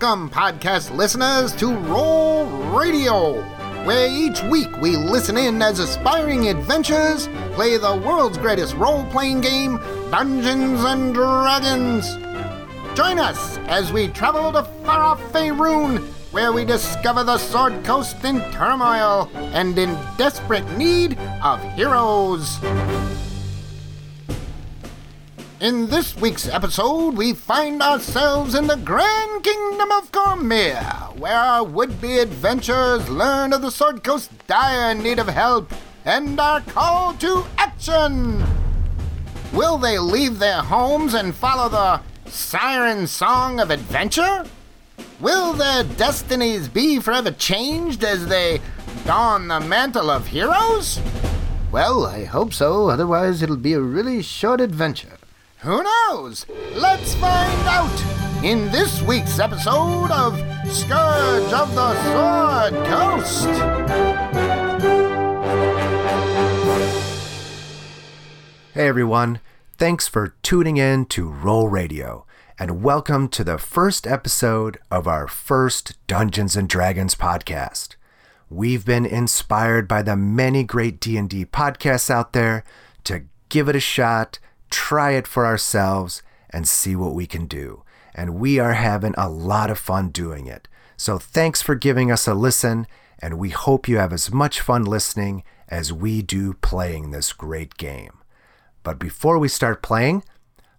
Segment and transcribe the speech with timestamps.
[0.00, 3.42] Welcome, podcast listeners, to Roll Radio,
[3.84, 9.42] where each week we listen in as aspiring adventurers play the world's greatest role playing
[9.42, 9.76] game,
[10.10, 12.16] Dungeons and Dragons.
[12.96, 15.98] Join us as we travel to far off Faerun,
[16.32, 22.58] where we discover the Sword Coast in turmoil and in desperate need of heroes.
[25.60, 31.62] In this week's episode, we find ourselves in the Grand Kingdom of Cormyr, where our
[31.62, 35.70] would-be adventurers learn of the Sword Coast's dire need of help
[36.06, 38.42] and are called to action.
[39.52, 44.46] Will they leave their homes and follow the siren song of adventure?
[45.20, 48.62] Will their destinies be forever changed as they
[49.04, 50.98] don the mantle of heroes?
[51.70, 55.19] Well, I hope so, otherwise it'll be a really short adventure.
[55.62, 56.46] Who knows?
[56.72, 63.46] Let's find out in this week's episode of Scourge of the Sword Coast.
[68.72, 69.40] Hey everyone,
[69.76, 72.24] thanks for tuning in to Roll Radio,
[72.58, 77.96] and welcome to the first episode of our first Dungeons and Dragons podcast.
[78.48, 82.64] We've been inspired by the many great D&D podcasts out there
[83.04, 84.38] to give it a shot,
[84.70, 87.82] try it for ourselves, and see what we can do.
[88.14, 90.68] And we are having a lot of fun doing it.
[90.96, 92.86] So thanks for giving us a listen,
[93.20, 97.76] and we hope you have as much fun listening as we do playing this great
[97.76, 98.18] game.
[98.82, 100.24] But before we start playing,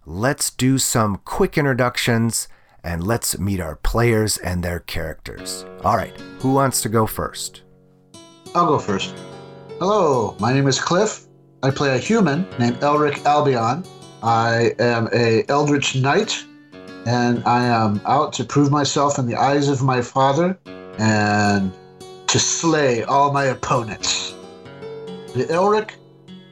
[0.04, 2.48] let's do some quick introductions
[2.84, 5.64] and let's meet our players and their characters.
[5.84, 7.62] All right, who wants to go first?
[8.54, 9.14] I'll go first.
[9.78, 11.26] Hello, my name is Cliff.
[11.64, 13.84] I play a human named Elric Albion.
[14.22, 16.44] I am a Eldritch Knight,
[17.06, 20.58] and I am out to prove myself in the eyes of my father
[20.98, 21.72] and
[22.26, 24.34] to slay all my opponents.
[25.34, 25.92] The Elric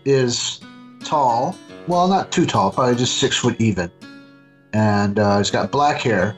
[0.05, 0.61] is
[1.03, 1.57] tall.
[1.89, 3.91] Well, not too tall, probably just six foot even.
[4.73, 6.37] And uh, he's got black hair,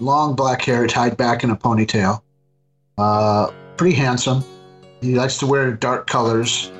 [0.00, 2.22] long black hair tied back in a ponytail.
[2.96, 4.42] Uh, pretty handsome.
[5.02, 6.72] He likes to wear dark colors,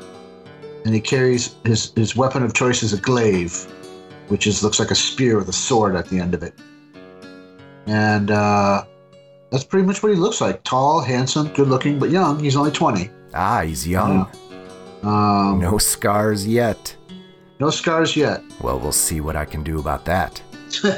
[0.85, 3.55] and he carries his, his weapon of choice is a glaive,
[4.29, 6.55] which is looks like a spear with a sword at the end of it.
[7.87, 8.85] And uh,
[9.51, 12.39] that's pretty much what he looks like: tall, handsome, good looking, but young.
[12.39, 13.11] He's only twenty.
[13.35, 14.27] Ah, he's young.
[15.03, 16.95] Um, No scars yet.
[17.61, 18.43] no scars yet.
[18.61, 20.41] Well, we'll see what I can do about that.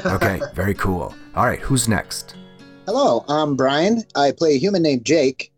[0.05, 1.13] Okay, very cool.
[1.35, 2.35] All right, who's next?
[2.87, 4.03] Hello, I'm Brian.
[4.15, 5.50] I play a human named Jake.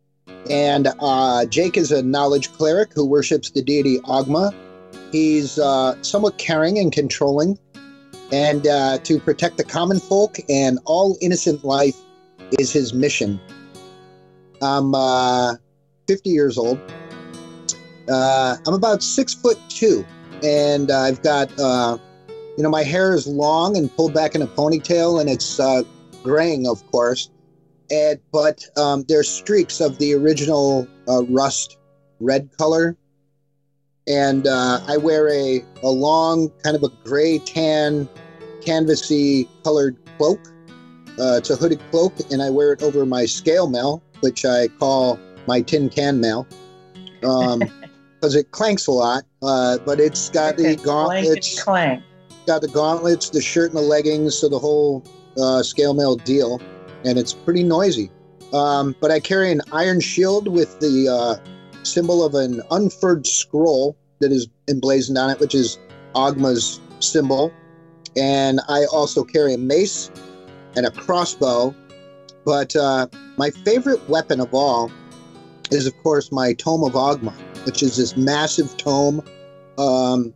[0.50, 4.54] And uh, Jake is a knowledge cleric who worships the deity Ogma.
[5.12, 7.58] He's uh, somewhat caring and controlling.
[8.32, 11.96] And uh, to protect the common folk and all innocent life
[12.60, 13.40] is his mission.
[14.62, 15.56] I'm uh,
[16.08, 16.80] 50 years old.
[18.10, 20.06] Uh, I'm about six foot two.
[20.42, 21.98] And I've got, uh,
[22.58, 25.60] you know, my hair is long and pulled back in a ponytail, and it's
[26.24, 27.30] graying, of course.
[27.92, 31.78] And, but um, there's streaks of the original uh, rust
[32.20, 32.96] red color.
[34.08, 38.10] And uh, I wear a, a long, kind of a gray tan,
[38.62, 40.40] canvasy colored cloak.
[41.20, 44.68] Uh, it's a hooded cloak, and I wear it over my scale mail, which I
[44.80, 46.48] call my tin can mail,
[47.22, 49.24] because it clanks a lot.
[49.42, 52.02] Uh, but it's got the gauntlets clank.
[52.48, 55.04] got the gauntlets, the shirt, and the leggings, so the whole
[55.38, 56.60] uh, scale mail deal,
[57.06, 58.10] and it's pretty noisy.
[58.54, 63.98] Um, but I carry an iron shield with the uh, symbol of an unfurled scroll
[64.20, 65.78] that is emblazoned on it, which is
[66.16, 67.52] Ogma's symbol.
[68.16, 70.12] And I also carry a mace
[70.76, 71.76] and a crossbow.
[72.46, 73.08] But uh,
[73.38, 74.92] my favorite weapon of all
[75.72, 77.34] is, of course, my Tome of Ogma,
[77.66, 79.24] which is this massive tome.
[79.78, 80.34] Um,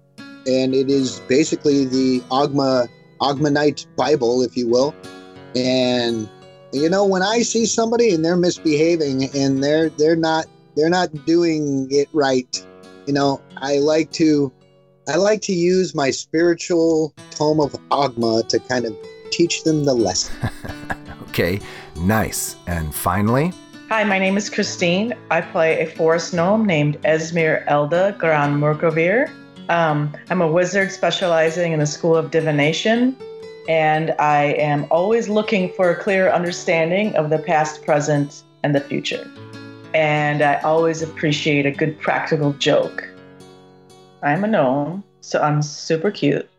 [0.48, 2.88] and it is basically the Ogma
[3.22, 4.96] Ogmanite Bible, if you will.
[5.56, 6.30] And
[6.74, 11.26] you know, when I see somebody and they're misbehaving and they're they're not they're not
[11.26, 12.66] doing it right,
[13.06, 14.52] you know, I like to
[15.08, 18.96] I like to use my spiritual tome of Ogma to kind of
[19.32, 20.36] teach them the lesson.
[21.30, 21.60] Okay,
[21.98, 22.56] nice.
[22.66, 23.54] And finally,
[23.90, 25.14] Hi, my name is Christine.
[25.30, 29.30] I play a forest gnome named Esmir Elda Gran Murkovir.
[29.70, 33.16] Um, I'm a wizard specializing in the School of Divination,
[33.68, 38.82] and I am always looking for a clear understanding of the past, present, and the
[38.82, 39.30] future.
[39.94, 43.08] And I always appreciate a good practical joke.
[44.24, 46.50] I'm a gnome, so I'm super cute.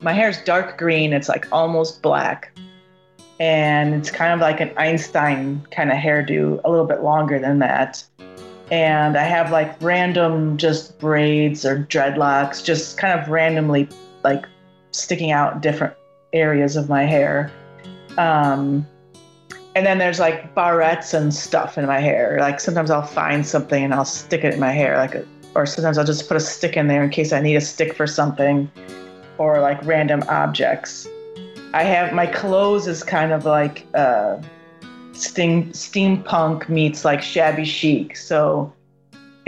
[0.00, 2.52] My hair is dark green, it's like almost black.
[3.40, 7.58] and it's kind of like an Einstein kind of hairdo, a little bit longer than
[7.60, 8.04] that.
[8.70, 13.88] And I have like random just braids or dreadlocks, just kind of randomly
[14.22, 14.44] like
[14.92, 15.94] sticking out different
[16.32, 17.50] areas of my hair.
[18.18, 18.86] Um,
[19.74, 22.38] and then there's like barrettes and stuff in my hair.
[22.40, 25.24] Like sometimes I'll find something and I'll stick it in my hair, like, a,
[25.54, 27.94] or sometimes I'll just put a stick in there in case I need a stick
[27.94, 28.70] for something,
[29.38, 31.08] or like random objects.
[31.72, 34.38] I have my clothes is kind of like uh,
[35.12, 38.16] steam steampunk meets like shabby chic.
[38.16, 38.72] So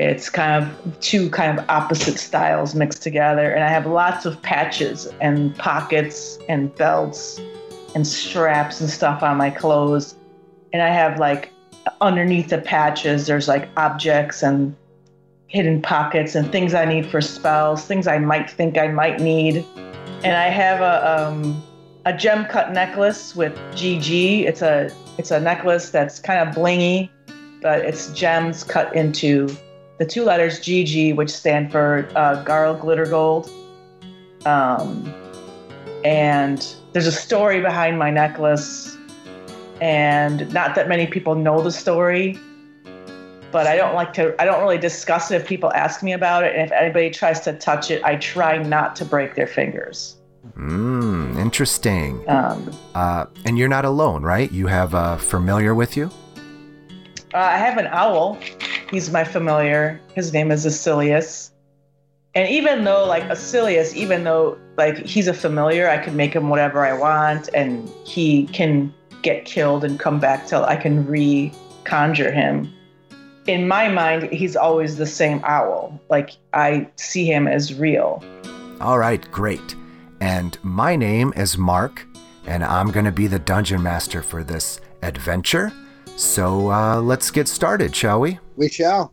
[0.03, 3.51] it's kind of two kind of opposite styles mixed together.
[3.51, 7.41] And I have lots of patches and pockets and belts
[7.95, 10.15] and straps and stuff on my clothes.
[10.73, 11.53] And I have like
[12.01, 14.75] underneath the patches, there's like objects and
[15.47, 19.65] hidden pockets and things I need for spells, things I might think I might need.
[20.25, 21.63] And I have a um,
[22.05, 24.45] a gem cut necklace with GG.
[24.45, 27.11] It's a it's a necklace that's kind of blingy,
[27.61, 29.55] but it's gems cut into
[30.03, 33.49] the two letters GG, which stand for uh, Garl Glittergold.
[34.45, 35.15] Um,
[36.05, 38.97] and there's a story behind my necklace,
[39.81, 42.37] and not that many people know the story.
[43.53, 44.35] But I don't like to.
[44.43, 47.39] I don't really discuss it if people ask me about it, and if anybody tries
[47.43, 50.17] to touch it, I try not to break their fingers.
[50.59, 52.29] Mmm, interesting.
[52.29, 54.51] Um, Uh, and you're not alone, right?
[54.51, 56.11] You have a familiar with you?
[57.35, 58.39] Uh, I have an owl.
[58.91, 60.01] He's my familiar.
[60.15, 61.51] His name is Asilius.
[62.35, 66.49] And even though, like, Asilius, even though, like, he's a familiar, I can make him
[66.49, 68.93] whatever I want, and he can
[69.23, 71.53] get killed and come back till I can re
[71.85, 72.73] conjure him.
[73.47, 75.99] In my mind, he's always the same owl.
[76.09, 78.23] Like, I see him as real.
[78.81, 79.75] All right, great.
[80.21, 82.07] And my name is Mark,
[82.47, 85.73] and I'm going to be the dungeon master for this adventure.
[86.23, 88.39] So uh, let's get started, shall we?
[88.57, 89.13] We shall.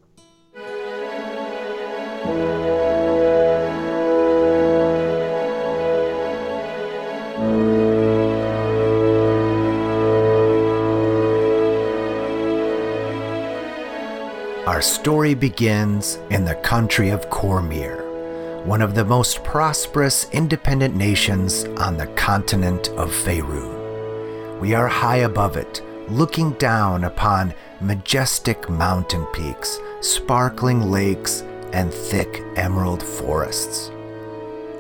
[14.68, 21.64] Our story begins in the country of Cormyr, one of the most prosperous independent nations
[21.80, 24.60] on the continent of Faerun.
[24.60, 32.44] We are high above it, looking down upon majestic mountain peaks, sparkling lakes, and thick
[32.56, 33.92] emerald forests.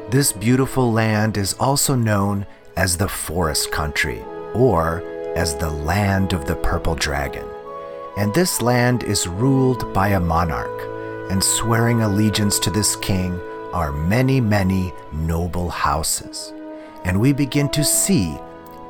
[0.10, 2.46] This beautiful land is also known
[2.76, 4.24] as the Forest Country,
[4.54, 5.04] or
[5.36, 7.46] as the Land of the Purple Dragon.
[8.18, 10.82] And this land is ruled by a monarch,
[11.32, 13.40] and swearing allegiance to this king
[13.72, 16.54] are many, many noble houses.
[17.06, 18.36] And we begin to see,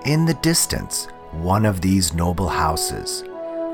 [0.06, 3.24] in the distance, one of these noble houses.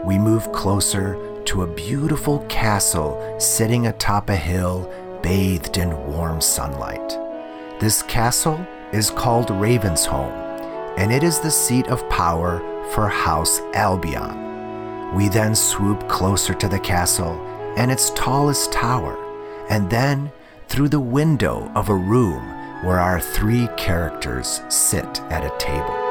[0.04, 4.92] We move closer to a beautiful castle sitting atop a hill
[5.22, 7.18] bathed in warm sunlight.
[7.80, 10.31] This castle is called Ravensholm,
[10.98, 12.60] and it is the seat of power
[12.92, 15.13] for House Albion.
[15.16, 17.33] We then swoop closer to the castle
[17.78, 19.18] and its tallest tower,
[19.69, 20.31] and then
[20.68, 22.44] through the window of a room
[22.83, 26.05] where our three characters sit at a table.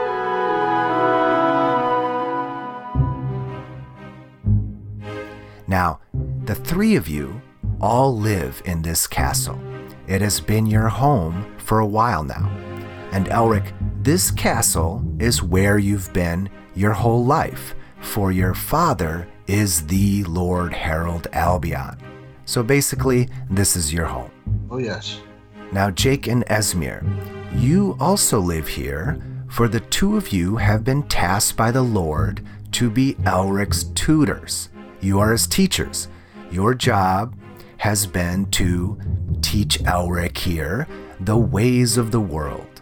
[5.74, 5.98] Now,
[6.44, 7.42] the three of you
[7.80, 9.58] all live in this castle.
[10.06, 12.48] It has been your home for a while now.
[13.10, 13.72] And Elric,
[14.04, 20.72] this castle is where you've been your whole life, for your father is the Lord
[20.72, 21.98] Harold Albion.
[22.44, 24.30] So basically, this is your home.
[24.70, 25.18] Oh, yes.
[25.72, 27.02] Now, Jake and Esmir,
[27.60, 32.46] you also live here, for the two of you have been tasked by the Lord
[32.70, 34.68] to be Elric's tutors.
[35.04, 36.08] You are as teachers.
[36.50, 37.36] Your job
[37.76, 38.98] has been to
[39.42, 40.88] teach Elric here
[41.20, 42.80] the ways of the world.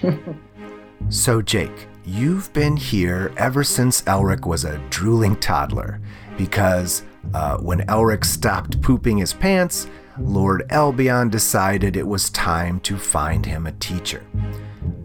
[1.08, 6.00] so, Jake, you've been here ever since Elric was a drooling toddler,
[6.36, 7.02] because
[7.34, 13.44] uh, when Elric stopped pooping his pants, Lord Albion decided it was time to find
[13.44, 14.24] him a teacher.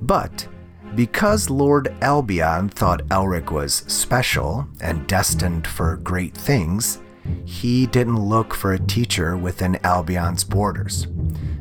[0.04, 0.48] But
[0.96, 7.00] because Lord Albion thought Elric was special and destined for great things,
[7.46, 11.08] he didn't look for a teacher within Albion's borders.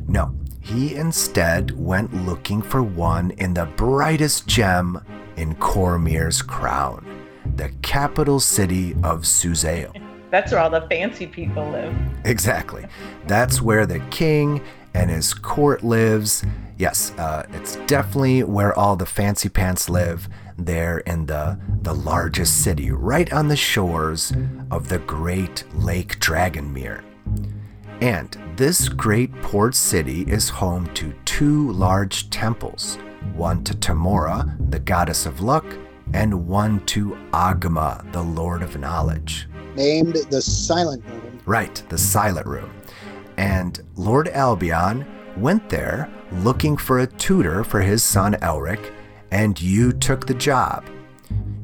[0.07, 5.03] No, he instead went looking for one in the brightest gem
[5.35, 7.05] in Cormyr's crown,
[7.55, 9.93] the capital city of Suzail.
[10.29, 11.95] That's where all the fancy people live.
[12.25, 12.85] Exactly.
[13.27, 14.63] That's where the king
[14.93, 16.43] and his court lives.
[16.77, 20.27] Yes, uh, it's definitely where all the fancy pants live.
[20.57, 24.31] there in the, the largest city, right on the shores
[24.69, 27.03] of the great Lake Dragonmere.
[28.01, 32.97] And this great port city is home to two large temples
[33.33, 35.65] one to Tymora, the goddess of luck,
[36.13, 39.47] and one to Ogma, the lord of knowledge.
[39.75, 41.39] Named the Silent Room.
[41.45, 42.69] Right, the Silent Room.
[43.37, 45.05] And Lord Albion
[45.37, 46.09] went there
[46.41, 48.91] looking for a tutor for his son Elric,
[49.31, 50.85] and you took the job.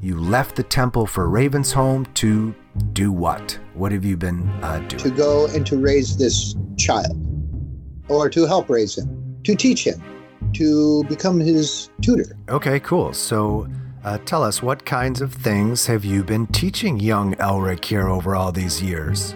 [0.01, 2.55] You left the temple for Ravensholm to
[2.93, 3.59] do what?
[3.73, 5.03] What have you been uh, doing?
[5.03, 7.17] To go and to raise this child,
[8.07, 10.01] or to help raise him, to teach him,
[10.53, 12.37] to become his tutor.
[12.47, 13.13] Okay, cool.
[13.13, 13.67] So
[14.03, 18.35] uh, tell us, what kinds of things have you been teaching young Elric here over
[18.35, 19.35] all these years?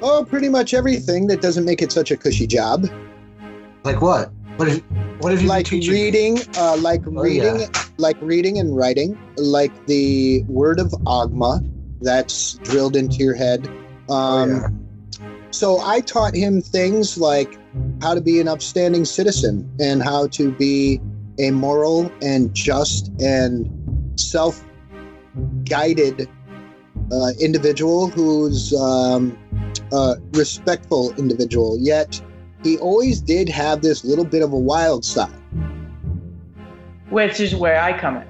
[0.00, 2.88] Oh, pretty much everything that doesn't make it such a cushy job.
[3.84, 4.32] Like what?
[4.56, 4.82] What have,
[5.20, 7.68] what have you like reading, uh, like Oh, reading, yeah.
[7.96, 11.60] like reading and writing, like the word of Ogma
[12.00, 13.68] that's drilled into your head.
[14.08, 14.68] Um, Oh, yeah.
[15.50, 17.58] So I taught him things like
[18.02, 21.00] how to be an upstanding citizen and how to be
[21.38, 23.66] a moral and just and
[25.38, 26.28] self-guided
[27.10, 29.38] uh, individual who's um,
[29.92, 31.78] a respectful individual.
[31.80, 32.20] Yet
[32.62, 35.30] he always did have this little bit of a wild side.
[37.10, 38.26] which is where I come in.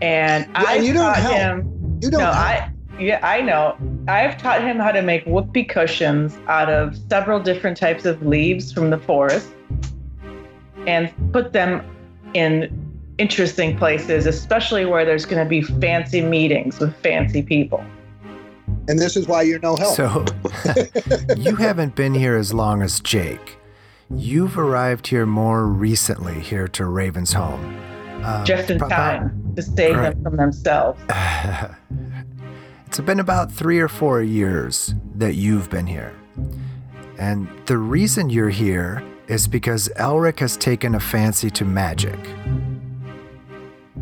[0.00, 1.34] And Yeah, I you don't taught help.
[1.34, 1.98] him.
[2.00, 2.20] You don't.
[2.20, 3.76] No, have- I yeah, I know.
[4.08, 8.72] I've taught him how to make whoopee cushions out of several different types of leaves
[8.72, 9.48] from the forest,
[10.86, 11.82] and put them
[12.34, 12.70] in
[13.18, 17.82] interesting places, especially where there's going to be fancy meetings with fancy people.
[18.90, 19.94] And this is why you're no help.
[19.94, 20.24] So,
[21.36, 23.56] you haven't been here as long as Jake.
[24.10, 28.24] You've arrived here more recently here to Ravensholm.
[28.24, 30.10] Um, just in pro- time to save Right.
[30.12, 31.00] them from themselves.
[32.86, 36.12] it's been about three or four years that you've been here.
[37.16, 42.18] And the reason you're here is because Elric has taken a fancy to magic.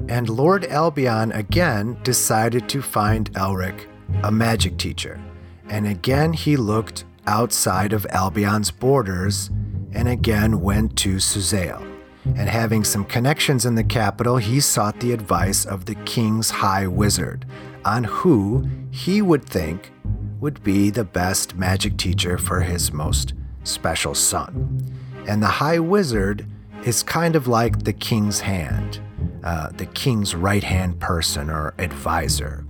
[0.09, 3.85] And Lord Albion again decided to find Elric
[4.23, 5.21] a magic teacher.
[5.69, 9.51] And again he looked outside of Albion's borders
[9.93, 11.85] and again went to Suzail.
[12.25, 16.87] And having some connections in the capital, he sought the advice of the king's high
[16.87, 17.47] wizard
[17.85, 19.93] on who he would think
[20.41, 23.35] would be the best magic teacher for his most
[23.65, 24.79] special son.
[25.27, 26.47] And the high wizard
[26.85, 29.01] is kind of like the king's hand,
[29.43, 32.65] uh, the king's right hand person or advisor.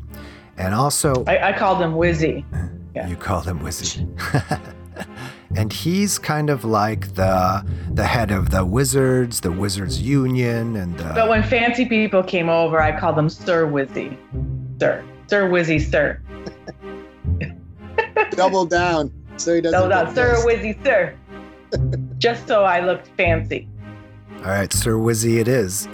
[0.59, 2.45] And also, I, I called him Wizzy.
[2.95, 3.07] Yeah.
[3.07, 4.05] you call him Wizzy.
[5.57, 10.99] and he's kind of like the the head of the wizards, the wizards union, and
[10.99, 11.13] The...
[11.15, 14.17] But when fancy people came over, I called them Sir Wizzy.
[14.81, 15.05] Sir.
[15.29, 16.21] Sir Wizzy, sir.
[18.31, 19.79] Double down, so he doesn't.
[19.79, 20.47] No, no, get Sir pissed.
[20.47, 21.15] Wizzy, sir.
[22.19, 23.69] Just so I looked fancy.
[24.39, 25.87] all right, Sir Wizzy, it is.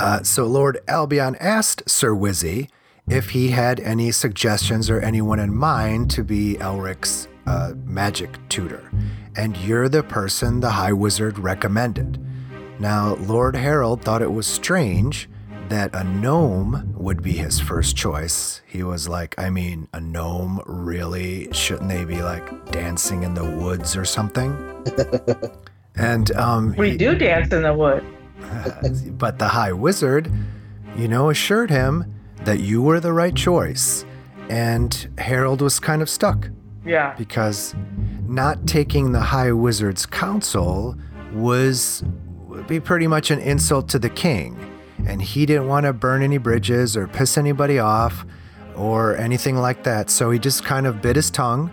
[0.00, 2.70] Uh, so Lord Albion asked Sir Wizzy
[3.08, 8.90] if he had any suggestions or anyone in mind to be Elric's uh, magic tutor,
[9.36, 12.18] and you're the person the High Wizard recommended.
[12.78, 15.28] Now, Lord Harold thought it was strange
[15.68, 18.60] that a gnome would be his first choice.
[18.66, 21.48] He was like, I mean, a gnome, really?
[21.52, 24.52] Shouldn't they be like dancing in the woods or something?
[25.96, 28.04] and um, We he- do dance in the wood.
[29.18, 30.30] but the High Wizard,
[30.96, 32.12] you know, assured him
[32.46, 34.04] that you were the right choice.
[34.48, 36.48] And Harold was kind of stuck
[36.84, 37.14] Yeah.
[37.18, 37.74] because
[38.26, 40.96] not taking the High Wizard's counsel
[41.34, 42.02] was
[42.48, 44.56] would be pretty much an insult to the king.
[45.06, 48.24] And he didn't want to burn any bridges or piss anybody off
[48.74, 50.08] or anything like that.
[50.08, 51.70] So he just kind of bit his tongue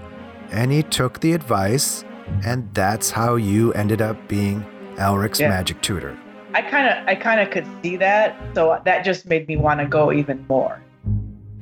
[0.51, 2.03] and he took the advice.
[2.43, 4.65] And that's how you ended up being
[4.97, 5.49] Elric's Yeah.
[5.49, 6.17] magic tutor.
[6.53, 9.79] I kind of I kind of could see that, so that just made me want
[9.79, 10.81] to go even more.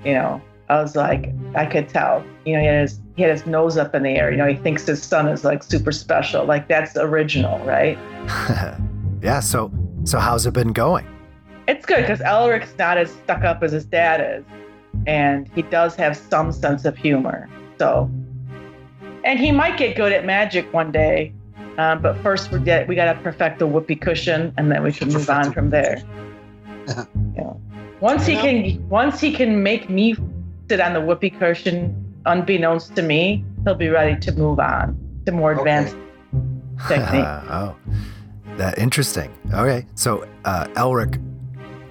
[0.03, 2.23] You know, I was like, I could tell.
[2.45, 4.31] You know, he had his he had his nose up in the air.
[4.31, 6.45] You know, he thinks his son is like super special.
[6.45, 7.97] Like that's original, right?
[9.21, 9.71] yeah, so
[10.03, 11.07] so how's it been going?
[11.67, 14.45] It's good because Elric's not as stuck up as his dad is,
[15.07, 17.49] and he does have some sense of humor.
[17.77, 18.09] So,
[19.23, 21.33] and he might get good at magic one day.
[21.77, 25.07] Um, but first, we get we gotta perfect the whoopee cushion, and then we can
[25.09, 26.01] move on from there.
[27.35, 27.61] You know,
[28.01, 30.15] once he can, once he can make me
[30.67, 35.31] sit on the whoopee cushion, unbeknownst to me, he'll be ready to move on to
[35.31, 35.61] more Okay.
[35.61, 35.95] advanced
[36.87, 37.23] technique.
[37.23, 37.75] oh,
[38.57, 39.31] that interesting.
[39.53, 41.21] Okay, so uh, Elric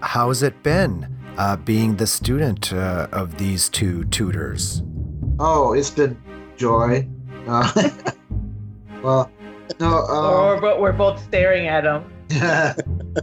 [0.02, 1.06] how's it been
[1.38, 4.82] uh, being the student uh, of these two tutors?
[5.38, 6.16] Oh, it's been
[6.56, 7.08] joy.
[7.46, 7.90] Uh,
[9.02, 9.30] well,
[9.78, 12.04] no, or um, but we're both staring at him.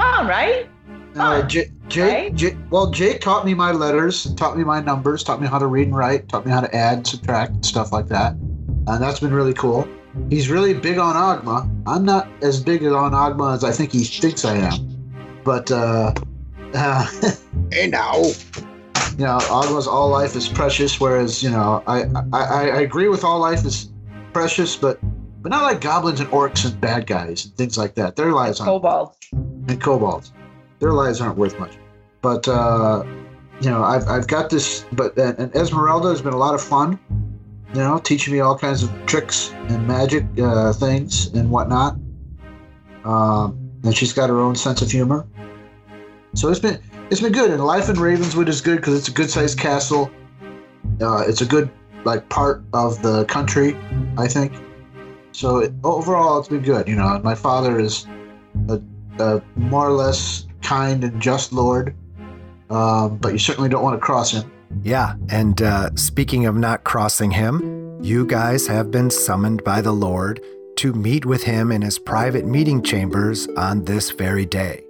[0.00, 0.68] All right.
[1.16, 2.34] uh, J- Jake, Right?
[2.34, 5.66] Jake, well, Jake taught me my letters, taught me my numbers, taught me how to
[5.66, 8.32] read and write, taught me how to add, subtract, and stuff like that.
[8.32, 9.86] And that's been really cool.
[10.28, 11.68] He's really big on Ogma.
[11.86, 15.40] I'm not as big on Ogma as I think he thinks I am.
[15.44, 16.14] But, uh,
[16.74, 17.06] uh
[17.70, 18.16] Hey now.
[18.16, 23.08] you know, Ogma's all life is precious, whereas, you know, I, I, I I agree
[23.08, 23.90] with all life is
[24.32, 24.98] precious, but
[25.42, 28.14] but not like goblins and orcs and bad guys and things like that.
[28.14, 29.16] Their lives aren't Kobold.
[29.32, 30.32] and kobolds.
[30.78, 31.76] Their lives aren't worth much.
[32.20, 33.04] But uh,
[33.60, 34.84] you know, I've, I've got this.
[34.92, 36.98] But and, and Esmeralda has been a lot of fun.
[37.74, 41.96] You know, teaching me all kinds of tricks and magic uh, things and whatnot.
[43.04, 45.26] Um, and she's got her own sense of humor.
[46.34, 47.50] So it's been it's been good.
[47.50, 50.10] And life in Ravenswood is good because it's a good sized castle.
[51.00, 51.70] Uh, it's a good
[52.04, 53.76] like part of the country,
[54.16, 54.52] I think.
[55.32, 56.88] So it, overall, it's been good.
[56.88, 58.06] You know, my father is
[59.18, 61.94] a more or less kind and just Lord,
[62.70, 64.50] um, but you certainly don't want to cross him.
[64.82, 69.92] Yeah, and uh, speaking of not crossing him, you guys have been summoned by the
[69.92, 70.40] Lord
[70.76, 74.82] to meet with him in his private meeting chambers on this very day.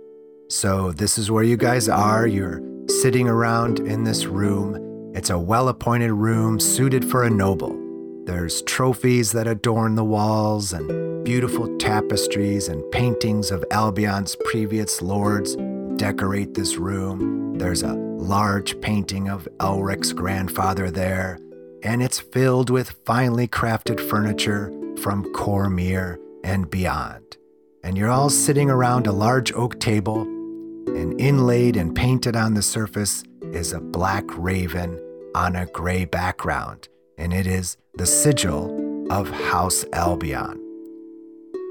[0.48, 2.26] So, this is where you guys are.
[2.26, 4.91] You're sitting around in this room.
[5.14, 7.78] It's a well appointed room suited for a noble.
[8.24, 15.54] There's trophies that adorn the walls, and beautiful tapestries and paintings of Albion's previous lords
[15.96, 17.58] decorate this room.
[17.58, 21.38] There's a large painting of Elric's grandfather there,
[21.82, 24.72] and it's filled with finely crafted furniture
[25.02, 27.36] from Cormyr and beyond.
[27.84, 32.62] And you're all sitting around a large oak table, and inlaid and painted on the
[32.62, 35.01] surface is a black raven
[35.34, 40.58] on a gray background, and it is the sigil of House Albion.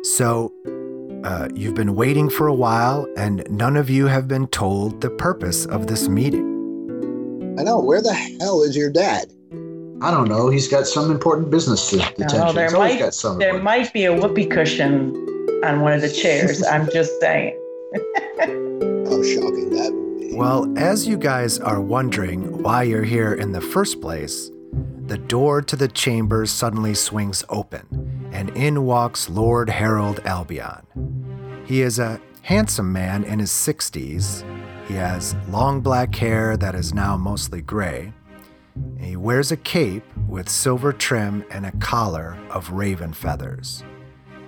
[0.03, 0.51] So,
[1.23, 5.09] uh, you've been waiting for a while, and none of you have been told the
[5.11, 6.47] purpose of this meeting.
[7.59, 7.79] I know.
[7.79, 9.31] Where the hell is your dad?
[10.01, 10.49] I don't know.
[10.49, 12.53] He's got some important business to, to No, tend to.
[12.55, 13.37] there might- got some.
[13.37, 15.15] There might be a whoopee cushion
[15.63, 16.63] on one of the chairs.
[16.63, 17.55] I'm just saying.
[18.39, 20.00] How shocking that would be.
[20.33, 24.49] Well, as you guys are wondering why you're here in the first place,
[25.07, 31.63] the door to the chambers suddenly swings open, and in walks Lord Harold Albion.
[31.65, 34.45] He is a handsome man in his 60s.
[34.87, 38.13] He has long black hair that is now mostly gray.
[39.01, 43.83] He wears a cape with silver trim and a collar of raven feathers.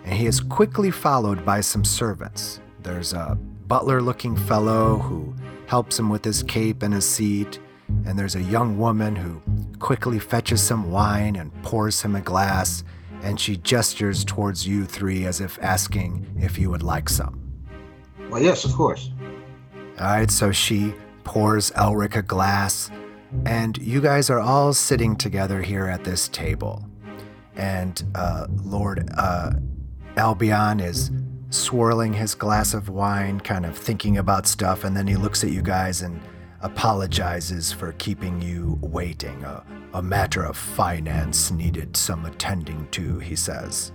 [0.05, 2.61] And he is quickly followed by some servants.
[2.81, 5.33] There's a butler looking fellow who
[5.67, 7.59] helps him with his cape and his seat,
[8.05, 9.41] and there's a young woman who
[9.79, 12.83] quickly fetches some wine and pours him a glass,
[13.21, 17.39] and she gestures towards you three as if asking if you would like some.
[18.29, 19.11] Well, yes, of course.
[19.99, 22.89] All right, so she pours Elric a glass,
[23.45, 26.85] and you guys are all sitting together here at this table.
[27.55, 29.51] And uh, Lord uh,
[30.17, 31.11] Albion is
[31.53, 35.51] swirling his glass of wine, kind of thinking about stuff, and then he looks at
[35.51, 36.19] you guys and
[36.61, 39.43] apologizes for keeping you waiting.
[39.43, 39.63] A,
[39.93, 43.91] a matter of finance needed some attending to, he says.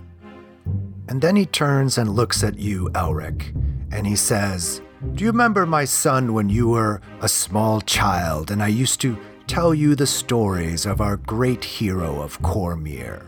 [1.09, 3.53] And then he turns and looks at you, Elric,
[3.91, 4.81] and he says,
[5.15, 9.17] Do you remember my son when you were a small child and I used to
[9.47, 13.25] tell you the stories of our great hero of Cormyr?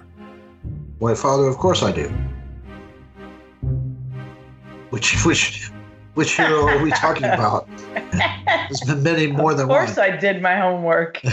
[0.99, 2.13] Why, Father, of course I do.
[4.91, 5.71] Which, which,
[6.13, 7.67] which hero are we talking about?
[8.13, 9.81] There's been many more than one.
[9.81, 10.11] Of course, one.
[10.11, 11.19] I did my homework.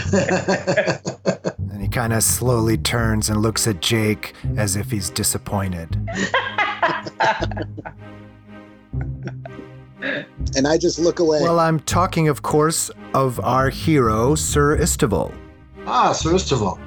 [1.71, 5.95] And he kind of slowly turns and looks at Jake as if he's disappointed.
[10.55, 11.41] And I just look away.
[11.41, 15.33] Well, I'm talking, of course, of our hero, Sir Isteval,
[15.85, 16.79] ah, Sir Isteval.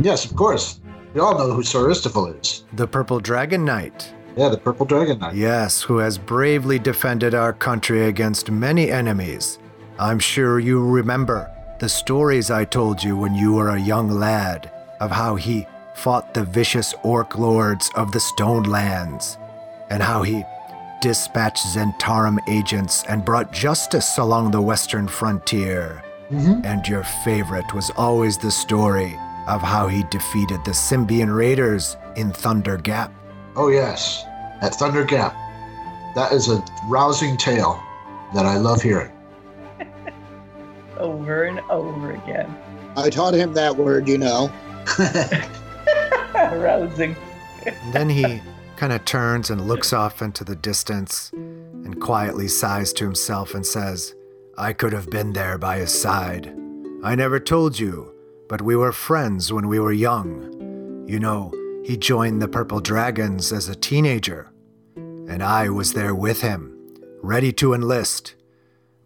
[0.00, 0.80] Yes, of course.
[1.14, 2.64] We all know who Sir Isteval is.
[2.74, 4.12] the Purple Dragon Knight.
[4.36, 5.34] Yeah, the Purple Dragon Knight.
[5.34, 9.58] Yes, who has bravely defended our country against many enemies.
[9.98, 14.70] I'm sure you remember the stories I told you when you were a young lad
[15.00, 19.38] of how he fought the vicious orc lords of the Stone Lands,
[19.88, 20.44] and how he
[21.00, 26.02] dispatched Zhentarim agents and brought justice along the western frontier.
[26.30, 26.64] Mhm.
[26.66, 29.18] And your favorite was always the story
[29.48, 33.12] of how he defeated the Sembian Raiders in Thunder Gap.
[33.54, 34.25] Oh, yes.
[34.62, 35.34] At Thunder Gap.
[36.14, 37.82] That is a rousing tale.
[38.34, 39.12] that I love hearing.
[40.98, 42.54] Over and over again.
[42.96, 44.50] I taught him that word, you know.
[46.34, 47.14] rousing.
[47.66, 48.40] And then he
[48.76, 53.64] kind of turns and looks off into the distance and quietly sighs to himself and
[53.66, 54.14] says,
[54.56, 56.54] I could have been there by his side.
[57.04, 58.14] I never told you,
[58.48, 61.04] but we were friends when we were young.
[61.06, 61.52] You know,
[61.86, 64.50] he joined the Purple Dragons as a teenager,
[64.96, 66.76] and I was there with him,
[67.22, 68.34] ready to enlist.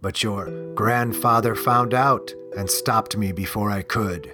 [0.01, 4.33] But your grandfather found out and stopped me before I could.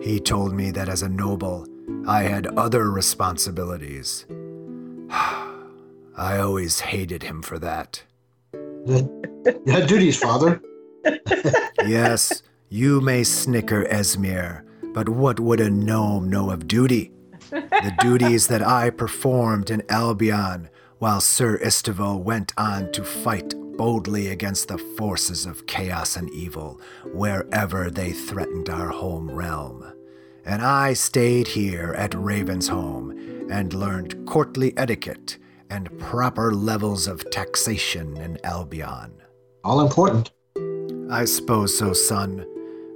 [0.00, 1.66] He told me that as a noble,
[2.06, 4.24] I had other responsibilities.
[5.10, 8.04] I always hated him for that.
[8.86, 9.32] You
[9.66, 10.62] had duties, father.
[11.84, 14.62] Yes, you may snicker, Esmir,
[14.94, 17.10] but what would a gnome know of duty?
[17.50, 24.28] The duties that I performed in Albion while Sir Isteval went on to fight boldly
[24.28, 26.80] against the forces of chaos and evil
[27.12, 29.92] wherever they threatened our home realm.
[30.44, 35.38] And I stayed here at Ravensholm and learned courtly etiquette
[35.70, 39.14] and proper levels of taxation in Albion.
[39.64, 40.30] All important.
[41.10, 42.46] I suppose so, son,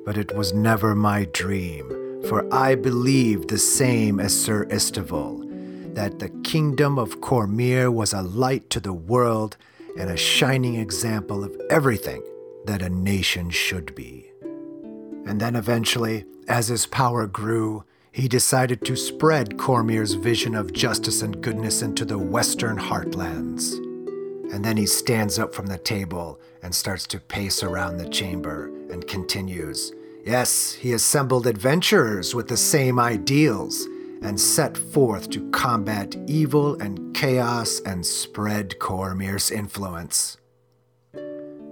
[0.05, 1.89] but it was never my dream,
[2.29, 8.23] for I believed the same as Sir Isteval, that the kingdom of Cormyr was a
[8.23, 9.57] light to the world
[9.99, 12.23] and a shining example of everything
[12.65, 14.31] that a nation should be.
[15.27, 21.23] And then eventually, as his power grew, he decided to spread Cormyr's vision of justice
[21.23, 23.75] and goodness into the western heartlands.
[24.53, 28.67] And then he stands up from the table and starts to pace around the chamber
[28.91, 29.93] and continues.
[30.25, 33.87] Yes, he assembled adventurers with the same ideals
[34.23, 40.39] and set forth to combat evil and chaos and spread Cormyr's influence.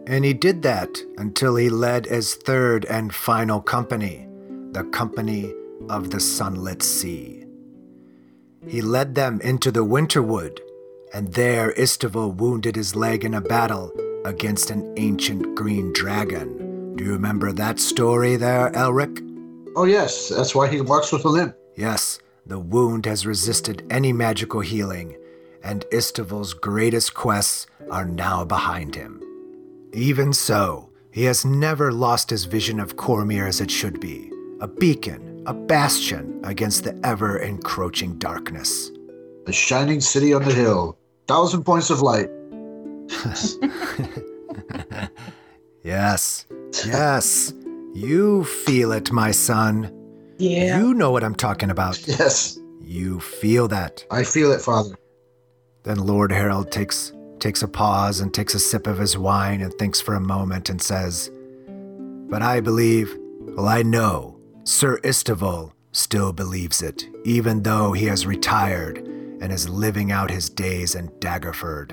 [0.06, 4.28] And he did that until he led his third and final company,
[4.72, 5.54] the Company
[5.88, 7.46] of the Sunlit Sea.
[8.66, 10.60] He led them into the Winterwood,
[11.14, 13.92] and there Isteval wounded his leg in a battle
[14.26, 16.71] against an ancient green dragon.
[16.96, 19.28] Do you remember that story there, Elric?
[19.74, 21.56] Oh, yes, that's why he walks with a limp.
[21.74, 25.16] Yes, the wound has resisted any magical healing,
[25.64, 29.22] and Isteval's greatest quests are now behind him.
[29.94, 34.68] Even so, he has never lost his vision of Cormyr as it should be a
[34.68, 38.90] beacon, a bastion against the ever encroaching darkness.
[39.46, 40.98] The shining city on the hill.
[41.26, 42.28] Thousand points of light.
[45.84, 46.46] Yes,
[46.86, 47.52] yes,
[47.92, 49.90] you feel it, my son.
[50.38, 50.78] Yeah.
[50.78, 52.06] You know what I'm talking about.
[52.06, 54.04] Yes, You feel that.
[54.10, 54.94] I feel it, father.
[55.84, 59.72] Then Lord Harold takes takes a pause and takes a sip of his wine and
[59.74, 61.30] thinks for a moment and says,
[62.28, 68.26] "But I believe, well, I know, Sir Isteval still believes it, even though he has
[68.26, 68.98] retired
[69.40, 71.90] and is living out his days in Daggerford."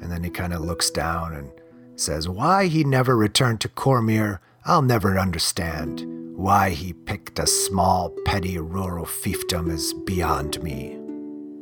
[0.00, 1.50] And then he kind of looks down and
[1.96, 6.04] says, "Why he never returned to Cormyr, I'll never understand.
[6.36, 10.98] Why he picked a small, petty rural fiefdom is beyond me."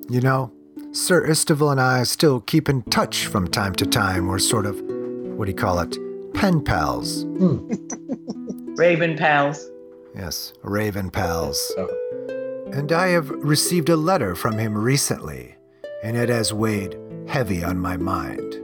[0.08, 0.52] You know,
[0.92, 4.26] Sir Isteval and I still keep in touch from time to time.
[4.26, 5.96] We're sort of, what do you call it?
[6.34, 7.24] Pen pals.
[7.24, 7.72] Hmm.
[8.76, 9.70] Raven pals.
[10.14, 11.72] Yes, raven pals.
[11.78, 11.88] Oh.
[12.72, 15.56] And I have received a letter from him recently,
[16.02, 18.61] and it has weighed heavy on my mind.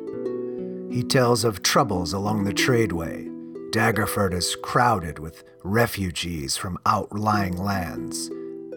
[0.99, 3.31] He tells of troubles along the tradeway.
[3.71, 8.29] Daggerford is crowded with refugees from outlying lands.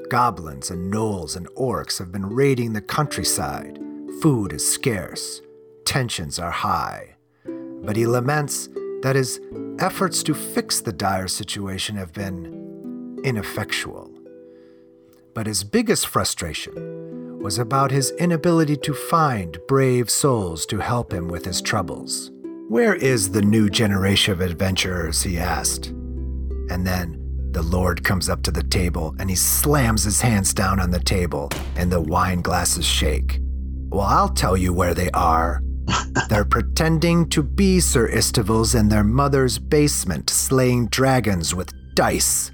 [0.07, 3.79] Goblins and gnolls and orcs have been raiding the countryside.
[4.21, 5.41] Food is scarce.
[5.83, 7.15] Tensions are high.
[7.43, 8.69] But he laments
[9.01, 9.41] that his
[9.79, 14.11] efforts to fix the dire situation have been ineffectual.
[15.33, 17.00] But his biggest frustration
[17.41, 22.31] was about his inability to find brave souls to help him with his troubles.
[22.69, 25.21] Where is the new generation of adventurers?
[25.23, 25.87] he asked.
[26.69, 27.17] And then
[27.51, 30.99] the Lord comes up to the table and he slams his hands down on the
[30.99, 33.39] table, and the wine glasses shake.
[33.89, 35.61] Well, I'll tell you where they are.
[36.29, 42.51] They're pretending to be Sir Istevals in their mother's basement, slaying dragons with dice.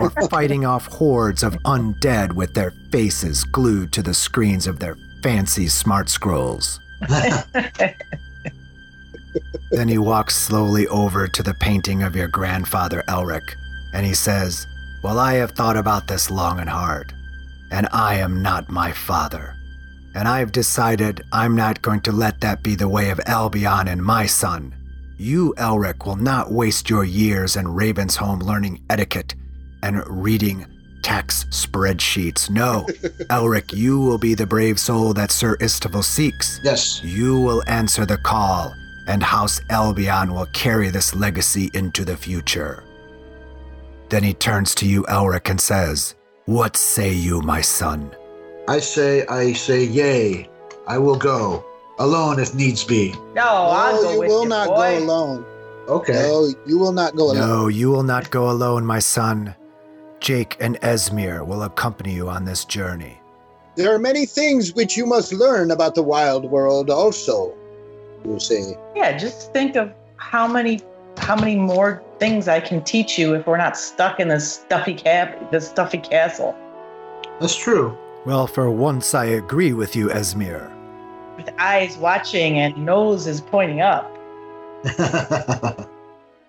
[0.00, 4.96] Or fighting off hordes of undead with their faces glued to the screens of their
[5.22, 6.80] fancy smart scrolls.
[9.70, 13.54] Then he walks slowly over to the painting of your grandfather Elric,
[13.94, 14.66] and he says,
[15.04, 17.12] Well, I have thought about this long and hard,
[17.70, 19.54] and I am not my father.
[20.14, 24.02] and I've decided I'm not going to let that be the way of Albion and
[24.02, 24.74] my son.
[25.20, 29.34] You, Elric, will not waste your years in Ravensholm learning etiquette
[29.82, 30.64] and reading
[31.02, 32.48] tax spreadsheets.
[32.48, 32.86] No,
[33.28, 36.58] Elric, you will be the brave soul that Sir Isteval seeks.
[36.64, 37.04] Yes.
[37.04, 38.72] You will answer the call,
[39.08, 42.82] and House Albion will carry this legacy into the future.
[44.08, 46.14] Then he turns to you, Elric, and says,
[46.46, 48.10] What say you, my son?
[48.68, 50.48] I say, I say, yay.
[50.86, 51.62] I will go.
[52.00, 53.14] Alone if needs be.
[53.34, 54.74] No, I'll no, go you with will you, not boy.
[54.74, 55.44] go alone.
[55.86, 56.12] Okay.
[56.14, 57.36] No, you will not go alone.
[57.36, 59.54] No, you will not go alone, my son.
[60.18, 63.20] Jake and Esmir will accompany you on this journey.
[63.76, 67.54] There are many things which you must learn about the wild world also,
[68.24, 68.76] you say.
[68.96, 70.80] Yeah, just think of how many
[71.18, 74.94] how many more things I can teach you if we're not stuck in this stuffy
[74.94, 76.56] cap this stuffy castle.
[77.40, 77.96] That's true.
[78.24, 80.79] Well, for once I agree with you, Esmir.
[81.40, 84.14] With eyes watching and nose is pointing up.
[84.98, 85.88] but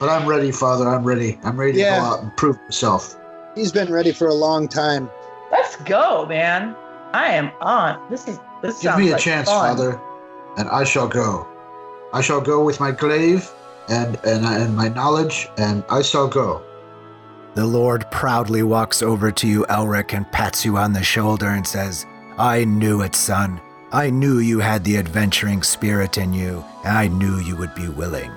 [0.01, 0.89] I'm ready, Father.
[0.89, 1.39] I'm ready.
[1.43, 3.17] I'm ready to go out and prove myself.
[3.55, 5.09] He's been ready for a long time.
[5.49, 6.75] Let's go, man.
[7.13, 8.05] I am on.
[8.09, 9.77] This is this Give sounds me a like chance, fun.
[9.77, 10.01] Father,
[10.57, 11.47] and I shall go.
[12.11, 13.49] I shall go with my glaive
[13.87, 16.61] and, and, uh, and my knowledge, and I shall go.
[17.53, 21.65] The Lord proudly walks over to you, Elric, and pats you on the shoulder and
[21.65, 22.05] says,
[22.37, 23.61] I knew it, son.
[23.93, 27.89] I knew you had the adventuring spirit in you, and I knew you would be
[27.89, 28.31] willing.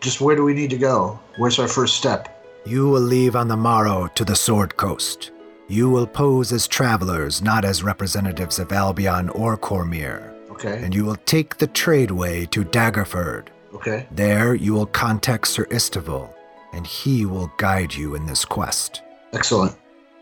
[0.00, 1.18] Just where do we need to go?
[1.38, 2.28] Where's our first step?
[2.66, 5.30] You will leave on the morrow to the Sword Coast.
[5.68, 10.82] You will pose as travelers, not as representatives of Albion or Cormyr, Okay.
[10.82, 13.48] and you will take the tradeway to Daggerford.
[13.74, 14.06] Okay.
[14.10, 16.34] There you will contact Sir Isteval,
[16.72, 19.02] and he will guide you in this quest.
[19.32, 19.76] Excellent.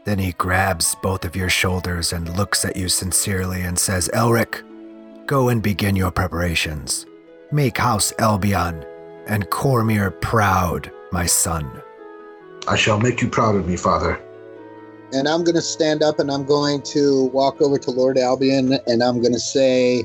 [0.04, 4.62] Then he grabs both of your shoulders and looks at you sincerely and says, Elric,
[5.26, 7.06] go and begin your preparations.
[7.52, 8.84] Make House Albion
[9.26, 11.70] and Cormyr proud, my son.
[12.66, 14.20] I shall make you proud of me, Father.
[15.12, 18.78] And I'm going to stand up and I'm going to walk over to Lord Albion
[18.86, 20.04] and I'm going to say,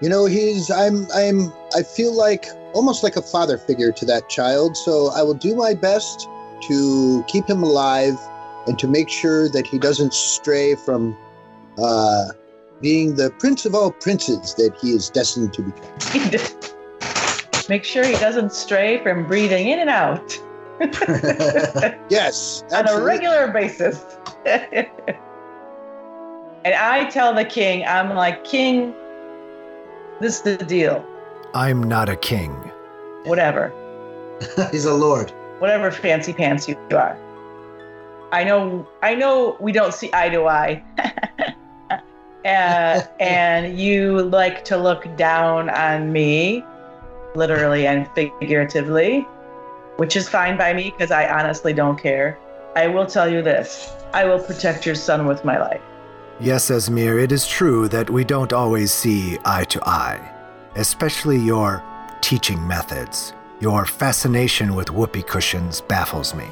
[0.00, 4.28] you know, he's I'm I'm I feel like almost like a father figure to that
[4.28, 6.28] child, so I will do my best
[6.68, 8.18] to keep him alive
[8.66, 11.16] and to make sure that he doesn't stray from
[11.78, 12.26] uh,
[12.80, 16.48] being the prince of all princes that he is destined to become.
[17.68, 20.36] Make sure he doesn't stray from breathing in and out
[22.08, 24.04] Yes, on a regular basis.
[24.44, 24.88] and
[26.64, 28.94] I tell the king, I'm like, King,
[30.20, 31.04] this is the deal.
[31.54, 32.50] I'm not a king.
[33.24, 33.72] Whatever.
[34.70, 35.30] He's a lord.
[35.60, 37.16] Whatever fancy pants you are.
[38.32, 40.82] I know I know we don't see eye to eye.
[42.44, 46.64] uh, and you like to look down on me,
[47.34, 49.20] literally and figuratively,
[49.96, 52.38] which is fine by me because I honestly don't care.
[52.74, 55.82] I will tell you this I will protect your son with my life.
[56.40, 60.20] Yes, Esmir, it is true that we don't always see eye to eye,
[60.74, 61.82] especially your
[62.22, 63.34] teaching methods.
[63.60, 66.48] Your fascination with whoopee cushions baffles me.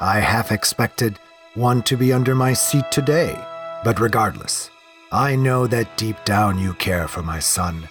[0.00, 1.18] I half expected
[1.54, 3.36] one to be under my seat today,
[3.82, 4.70] but regardless,
[5.10, 7.88] I know that deep down you care for my son.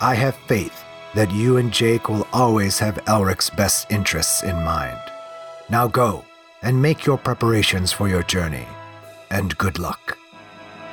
[0.00, 0.82] I have faith
[1.14, 4.98] that you and Jake will always have Elric's best interests in mind.
[5.68, 6.24] Now go
[6.62, 8.66] and make your preparations for your journey,
[9.30, 10.16] and good luck.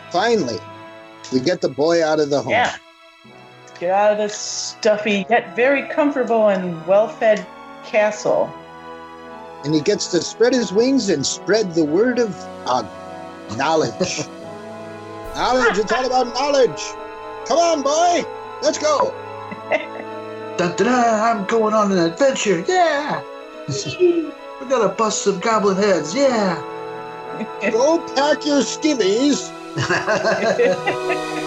[0.09, 0.59] Finally,
[1.31, 2.51] we get the boy out of the home.
[2.51, 2.75] Yeah.
[3.79, 7.47] Get out of this stuffy, yet very comfortable and well fed
[7.85, 8.53] castle.
[9.63, 12.83] And he gets to spread his wings and spread the word of uh,
[13.57, 14.27] knowledge.
[15.35, 16.81] knowledge, it's all about knowledge.
[17.45, 18.27] Come on, boy,
[18.61, 19.13] let's go.
[20.57, 22.63] Dun, dun, I'm going on an adventure.
[22.67, 23.21] Yeah.
[24.61, 26.13] We're gonna bust some goblin heads.
[26.13, 26.61] Yeah.
[27.71, 29.49] Go pack your skivvies.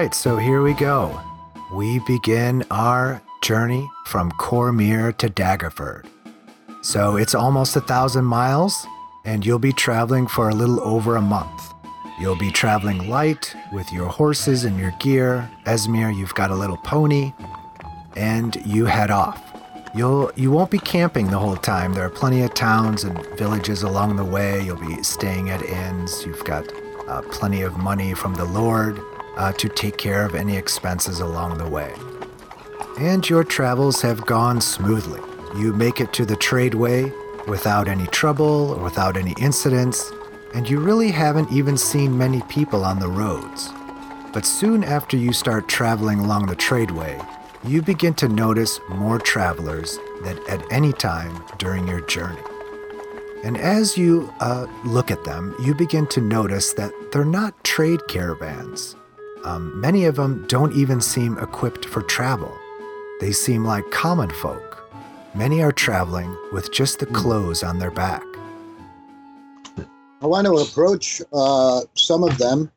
[0.00, 1.20] right, so here we go.
[1.70, 6.06] We begin our journey from Cormyr to Daggerford.
[6.80, 8.86] So it's almost a thousand miles,
[9.26, 11.74] and you'll be traveling for a little over a month.
[12.18, 15.50] You'll be traveling light with your horses and your gear.
[15.66, 17.34] Esmir, you've got a little pony,
[18.16, 19.52] and you head off.
[19.94, 21.92] You'll you won't be camping the whole time.
[21.92, 24.64] There are plenty of towns and villages along the way.
[24.64, 26.24] You'll be staying at inns.
[26.24, 26.64] You've got
[27.06, 28.98] uh, plenty of money from the Lord.
[29.40, 31.94] Uh, to take care of any expenses along the way.
[32.98, 35.22] And your travels have gone smoothly.
[35.58, 37.10] You make it to the tradeway
[37.48, 40.12] without any trouble or without any incidents,
[40.54, 43.70] and you really haven't even seen many people on the roads.
[44.34, 47.26] But soon after you start traveling along the tradeway,
[47.64, 52.42] you begin to notice more travelers than at any time during your journey.
[53.42, 58.00] And as you uh, look at them, you begin to notice that they're not trade
[58.06, 58.96] caravans.
[59.44, 62.52] Um, many of them don't even seem equipped for travel.
[63.20, 64.90] They seem like common folk.
[65.34, 68.22] Many are traveling with just the clothes on their back.
[70.22, 72.70] I want to approach uh, some of them.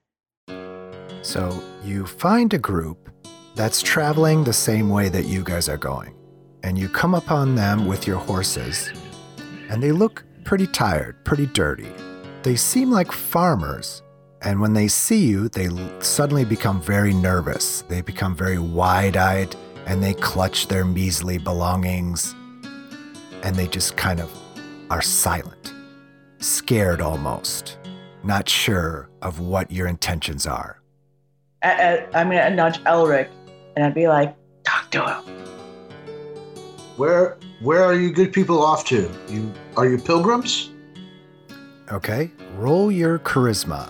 [1.22, 3.10] So you find a group
[3.56, 6.16] that's traveling the same way that you guys are going.
[6.64, 8.90] And you come upon them with your horses,
[9.70, 11.92] and they look pretty tired, pretty dirty.
[12.44, 14.02] They seem like farmers,
[14.44, 17.82] and when they see you, they suddenly become very nervous.
[17.84, 22.36] They become very wide eyed, and they clutch their measly belongings,
[23.42, 24.30] and they just kind of
[24.90, 25.74] are silent,
[26.40, 27.78] scared almost,
[28.24, 30.82] not sure of what your intentions are.
[31.62, 33.30] I, I, I'm gonna nudge Elric,
[33.76, 35.24] and I'd be like, "Talk to him."
[36.98, 39.10] Where where are you good people off to?
[39.30, 40.70] You are you pilgrims?
[41.92, 43.90] Okay, roll your charisma.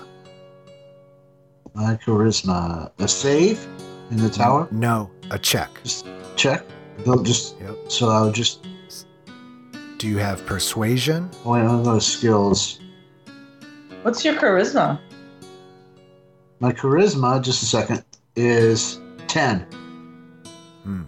[1.73, 2.91] My charisma.
[2.99, 3.65] A save
[4.11, 4.67] in the tower?
[4.71, 5.69] No, a check.
[6.35, 6.63] Check.
[6.99, 7.75] They'll just Yep.
[7.91, 8.65] so I'll just
[9.97, 11.29] Do you have persuasion?
[11.45, 12.79] Oh, wait on those skills.
[14.03, 14.99] What's your charisma?
[16.59, 18.03] My charisma, just a second,
[18.35, 19.61] is ten.
[20.83, 21.03] Hmm.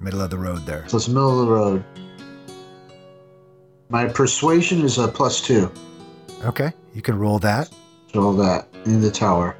[0.00, 0.84] Middle of the road there.
[0.88, 1.84] So it's middle of the road.
[3.88, 5.72] My persuasion is a plus two.
[6.44, 7.70] Okay, you can roll that.
[8.14, 9.56] Roll that in the tower.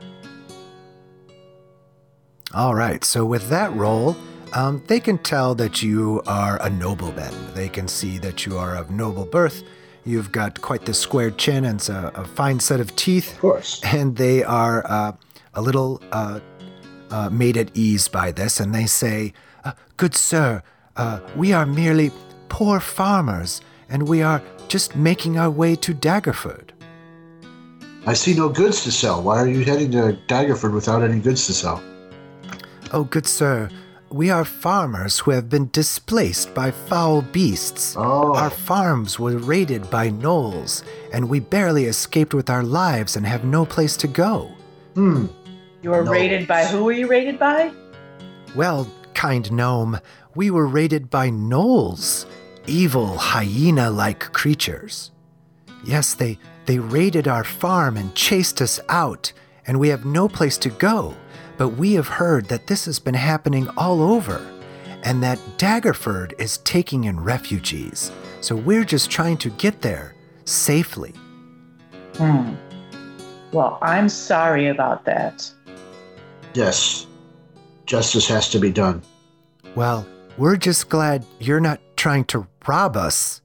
[2.54, 4.16] All right, so with that roll,
[4.54, 7.34] um, they can tell that you are a nobleman.
[7.54, 9.62] They can see that you are of noble birth.
[10.04, 13.80] You've got quite the squared chin and a, a fine set of teeth, Of course.
[13.84, 15.12] and they are uh,
[15.54, 16.40] a little uh,
[17.10, 19.34] uh, made at ease by this, and they say,
[19.64, 20.62] uh, Good sir,
[20.96, 22.10] uh, we are merely
[22.48, 26.70] poor farmers, and we are just making our way to Daggerford.
[28.06, 29.22] I see no goods to sell.
[29.22, 31.82] Why are you heading to Daggerford without any goods to sell?
[32.92, 33.68] Oh, good sir,
[34.10, 37.94] we are farmers who have been displaced by foul beasts.
[37.98, 38.34] Oh.
[38.34, 43.44] Our farms were raided by gnolls, and we barely escaped with our lives and have
[43.44, 44.50] no place to go.
[44.94, 45.26] Hmm.
[45.82, 46.10] You were No.
[46.10, 47.70] rated by who were you raided by?
[48.56, 50.00] Well, kind gnome,
[50.34, 52.24] we were raided by gnolls,
[52.66, 55.10] evil hyena like creatures.
[55.84, 59.32] Yes, they, they raided our farm and chased us out,
[59.66, 61.14] and we have no place to go.
[61.58, 64.40] But we have heard that this has been happening all over,
[65.02, 68.12] and that Daggerford is taking in refugees.
[68.40, 71.12] So we're just trying to get there safely.
[72.14, 72.54] Hmm.
[73.52, 75.50] Well, I'm sorry about that.
[76.54, 77.06] Yes.
[77.86, 79.02] Justice has to be done.
[79.74, 83.40] Well, we're just glad you're not trying to rob us,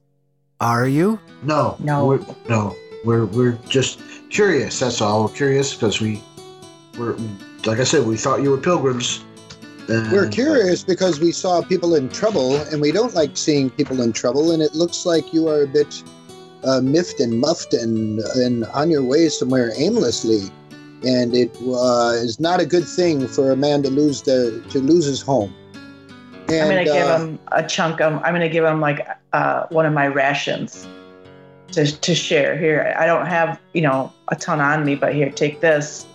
[0.60, 1.18] are you?
[1.42, 1.76] No.
[1.80, 2.06] No.
[2.06, 2.76] We're, no.
[3.04, 4.00] We're we're just
[4.30, 4.78] curious.
[4.80, 5.24] That's all.
[5.24, 6.22] We're curious because we
[6.96, 7.16] we're
[7.66, 9.24] like I said, we thought you were pilgrims.
[9.88, 14.00] and- We're curious because we saw people in trouble, and we don't like seeing people
[14.00, 14.50] in trouble.
[14.52, 16.02] And it looks like you are a bit
[16.64, 20.50] uh, miffed and muffed and and on your way somewhere aimlessly.
[21.06, 24.78] And it uh, is not a good thing for a man to lose their to
[24.80, 25.54] lose his home.
[26.48, 28.14] And, I'm gonna give uh, him a chunk of.
[28.22, 30.86] I'm gonna give him like uh, one of my rations
[31.72, 32.56] to to share.
[32.56, 36.06] Here, I don't have you know a ton on me, but here, take this.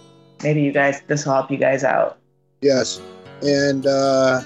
[0.43, 2.17] Maybe you guys, this will help you guys out.
[2.61, 3.01] Yes,
[3.41, 4.41] and uh,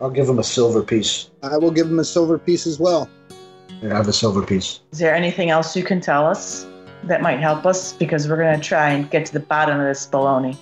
[0.00, 1.30] I'll give him a silver piece.
[1.42, 3.08] I will give him a silver piece as well.
[3.82, 4.80] I have a silver piece.
[4.92, 6.66] Is there anything else you can tell us
[7.04, 7.92] that might help us?
[7.92, 10.56] Because we're gonna try and get to the bottom of this baloney.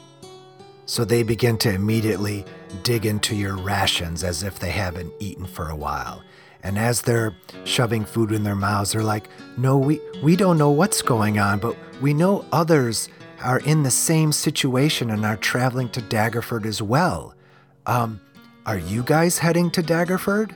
[0.86, 2.44] So they begin to immediately
[2.82, 6.22] dig into your rations as if they haven't eaten for a while.
[6.62, 7.34] And as they're
[7.64, 11.58] shoving food in their mouths, they're like, No, we, we don't know what's going on,
[11.58, 13.08] but we know others
[13.42, 17.34] are in the same situation and are traveling to Daggerford as well.
[17.86, 18.20] Um,
[18.66, 20.52] are you guys heading to Daggerford?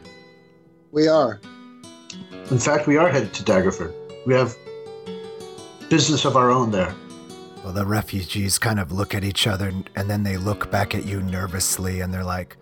[0.91, 1.41] We are.
[2.51, 3.95] In fact, we are headed to Daggerford.
[4.27, 4.55] We have
[5.89, 6.95] business of our own there.
[7.65, 10.95] Well, the refugees kind of look at each other and- and then they look back
[10.95, 12.57] at you nervously and they're like,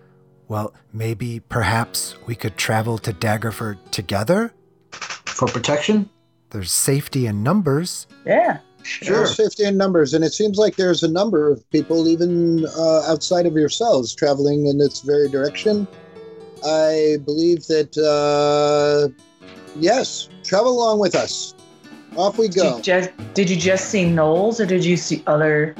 [0.48, 4.52] Well, maybe perhaps we could travel to Daggerford together?
[4.90, 6.10] For protection?
[6.50, 8.08] There's safety in numbers.
[8.26, 8.58] Yeah,
[8.90, 9.18] Sure.
[9.18, 13.02] There's 50 in numbers, and it seems like there's a number of people, even uh,
[13.10, 15.86] outside of yourselves, traveling in this very direction.
[16.66, 19.08] I believe that, uh,
[19.76, 21.54] yes, travel along with us.
[22.16, 22.76] Off we Did go.
[22.76, 25.76] you, just, did you just see gnolls or did you see other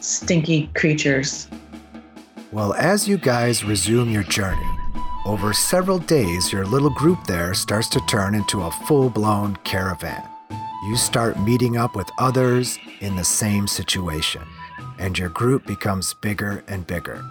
[0.00, 1.46] stinky creatures?
[2.50, 4.68] Well, as you guys resume your journey,
[5.24, 10.24] over several days, your little group there starts to turn into a full blown caravan.
[10.82, 14.40] You start meeting up with others in the same situation,
[14.98, 17.22] and your group becomes bigger and bigger.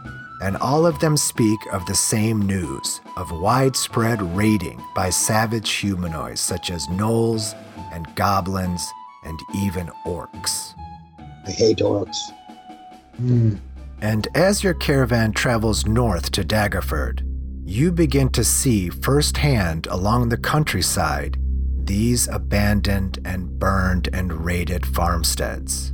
[0.44, 6.40] And all of them speak of the same news of widespread raiding by savage humanoids
[6.40, 7.56] such as gnolls
[7.92, 8.88] and goblins
[9.24, 10.76] and even orcs.
[11.48, 12.18] I hate orcs.
[13.18, 13.56] Hmm.
[14.00, 17.24] And as your caravan travels north to Daggerford,
[17.66, 21.40] you begin to see firsthand along the countryside
[21.90, 25.90] these abandoned and burned and raided farmsteads.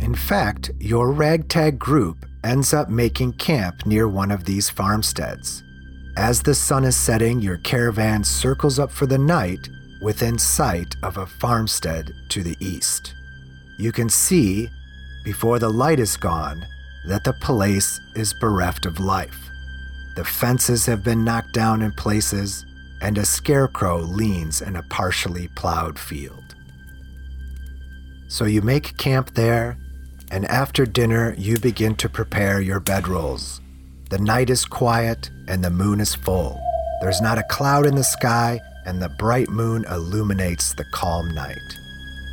[0.00, 5.62] In fact, your ragtag group ends up making camp near one of these farmsteads.
[6.16, 9.68] As the sun is setting, your caravan circles up for the night
[10.02, 13.14] within sight of a farmstead to the east.
[13.78, 14.68] You can see
[15.24, 16.66] before the light is gone,
[17.06, 19.48] that the place is bereft of life.
[20.16, 22.66] The fences have been knocked down in places,
[23.00, 26.54] and a scarecrow leans in a partially plowed field.
[28.28, 29.78] So you make camp there,
[30.30, 33.60] and after dinner, you begin to prepare your bedrolls.
[34.10, 36.60] The night is quiet, and the moon is full.
[37.00, 41.58] There's not a cloud in the sky, and the bright moon illuminates the calm night.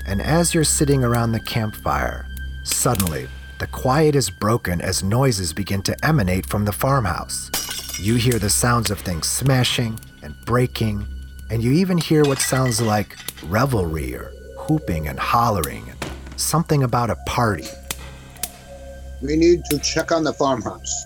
[0.08, 2.28] And as you're sitting around the campfire,
[2.68, 7.50] Suddenly, the quiet is broken as noises begin to emanate from the farmhouse.
[7.98, 9.98] You hear the sounds of things smashing
[10.28, 11.08] and breaking,
[11.50, 14.30] and you even hear what sounds like revelry or
[14.68, 17.68] whooping and hollering, and something about a party.
[19.22, 21.06] We need to check on the farmhouse.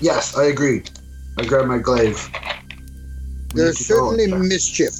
[0.00, 0.82] Yes, I agree.
[1.38, 2.28] I grab my glaive.
[3.54, 4.42] We There's need to go certainly and check.
[4.42, 4.94] mischief.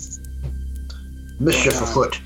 [1.40, 2.20] mischief afoot.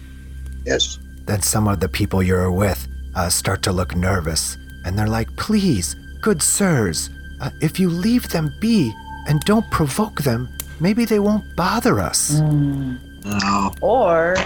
[0.67, 0.99] Yes.
[1.25, 5.35] Then some of the people you're with uh, start to look nervous, and they're like,
[5.37, 7.09] Please, good sirs,
[7.41, 8.93] uh, if you leave them be
[9.27, 10.49] and don't provoke them,
[10.81, 12.39] maybe they won't bother us.
[12.41, 13.73] No.
[13.81, 14.37] Or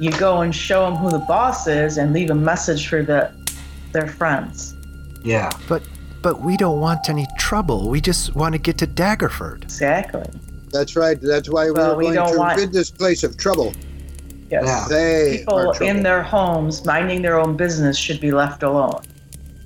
[0.00, 3.32] you go and show them who the boss is and leave a message for the
[3.92, 4.74] their friends.
[5.22, 5.50] Yeah.
[5.68, 5.82] But
[6.22, 7.88] but we don't want any trouble.
[7.88, 9.62] We just want to get to Daggerford.
[9.64, 10.24] Exactly.
[10.72, 11.20] That's right.
[11.20, 13.72] That's why Well, we're we going don't to want- rid this place of trouble.
[14.50, 14.64] Yes.
[14.66, 14.86] Yeah.
[14.88, 19.02] They People are in their homes minding their own business should be left alone,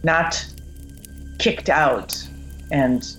[0.02, 0.44] not
[1.38, 2.16] kicked out
[2.70, 3.16] and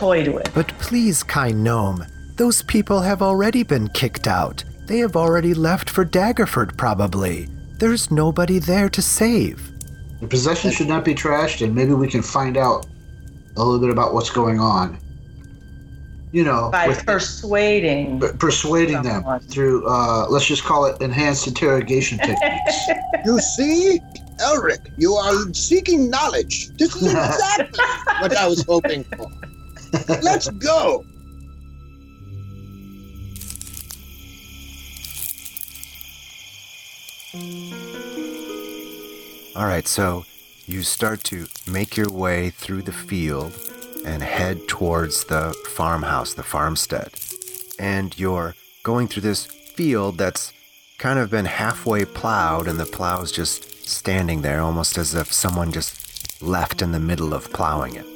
[0.00, 0.52] toyed with.
[0.54, 4.64] But please, kind gnome, those people have already been kicked out.
[4.86, 7.48] They have already left for Daggerford, probably.
[7.78, 9.70] There's nobody there to save.
[10.20, 12.86] The possession should not be trashed, and maybe we can find out
[13.56, 14.98] a little bit about what's going on.
[16.32, 18.20] You know, By with persuading.
[18.20, 22.88] per- persuading them through, uh, let's just call it enhanced interrogation techniques.
[23.24, 24.00] You see,
[24.40, 26.68] Elric, you are seeking knowledge.
[26.78, 27.80] This is exactly
[28.20, 29.26] what I was hoping for.
[30.22, 31.04] Let's go.
[39.56, 40.24] All right, so
[40.66, 43.52] you start to make your way through the field
[44.04, 47.12] and head towards the farmhouse, the farmstead.
[47.78, 50.52] And you're going through this field that's
[50.98, 55.72] kind of been halfway plowed, and the plow's just standing there, almost as if someone
[55.72, 58.06] just left in the middle of plowing it.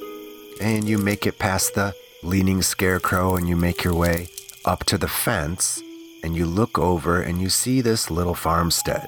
[0.60, 4.28] And you make it past the leaning scarecrow, and you make your way
[4.64, 5.82] up to the fence,
[6.22, 9.06] and you look over and you see this little farmstead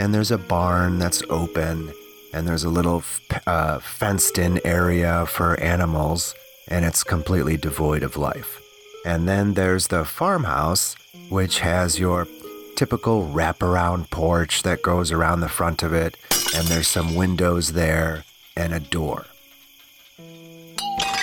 [0.00, 1.92] and there's a barn that's open,
[2.32, 3.02] and there's a little
[3.46, 6.34] uh, fenced in area for animals,
[6.68, 8.62] and it's completely devoid of life.
[9.04, 10.96] And then there's the farmhouse,
[11.28, 12.26] which has your
[12.76, 16.16] typical wraparound porch that goes around the front of it,
[16.54, 18.24] and there's some windows there
[18.56, 19.26] and a door.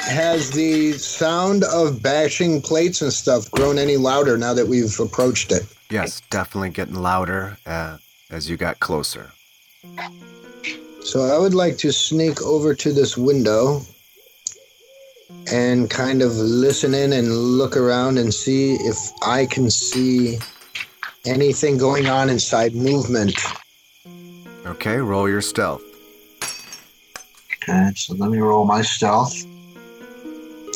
[0.08, 5.52] Has the sound of bashing plates and stuff grown any louder now that we've approached
[5.52, 5.64] it?
[5.92, 7.98] Yes, definitely getting louder uh,
[8.32, 9.32] as you got closer.
[11.02, 13.82] So I would like to sneak over to this window
[15.52, 20.38] and kind of listen in and look around and see if I can see
[21.26, 23.38] anything going on inside movement.
[24.66, 25.84] Okay, roll your stealth.
[27.54, 29.46] okay, so let me roll my stealth.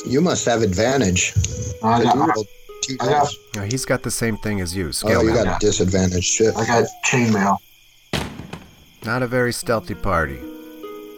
[0.05, 1.33] You must have advantage.
[1.83, 2.47] I got, You rolled-
[2.83, 3.37] Two I got, dice.
[3.55, 4.91] No, he's got the same thing as you.
[5.03, 5.43] Oh, you mail.
[5.43, 6.23] got disadvantage.
[6.23, 6.55] Shit.
[6.55, 7.57] I got chainmail.
[9.05, 10.39] Not a very stealthy party.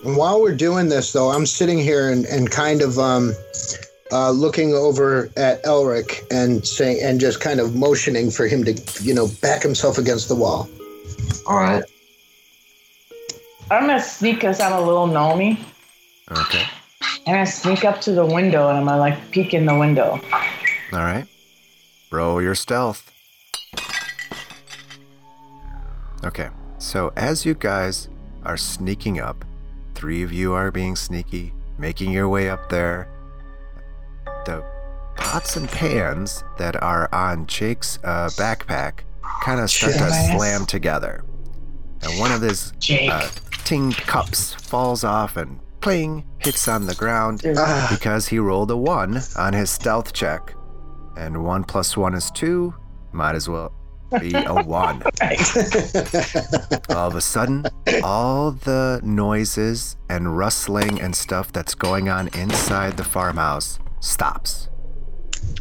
[0.03, 3.33] And while we're doing this, though, I'm sitting here and, and kind of um,
[4.11, 8.73] uh, looking over at Elric and saying and just kind of motioning for him to,
[9.01, 10.67] you know, back himself against the wall.
[11.47, 11.83] All right.
[13.71, 15.63] I'm gonna sneak because I'm a little gnomey.
[16.31, 16.65] Okay.
[17.25, 20.19] I'm sneak up to the window and I'm gonna like peek in the window.
[20.91, 21.25] All right.
[22.11, 23.11] Roll your stealth.
[26.23, 26.49] Okay.
[26.77, 28.09] So as you guys
[28.43, 29.45] are sneaking up,
[29.95, 33.09] three of you are being sneaky, making your way up there.
[34.45, 34.63] The
[35.15, 38.99] pots and pans that are on Jake's uh, backpack
[39.43, 41.23] kind of start to slam together.
[42.01, 43.29] And one of his uh,
[43.63, 48.77] tinged cups falls off and pling hits on the ground Ah, because he rolled a
[48.77, 50.55] one on his stealth check.
[51.17, 52.73] And one plus one is two.
[53.11, 53.71] Might as well
[54.19, 55.03] be a one.
[56.89, 57.65] all of a sudden,
[58.03, 64.69] all the noises and rustling and stuff that's going on inside the farmhouse stops.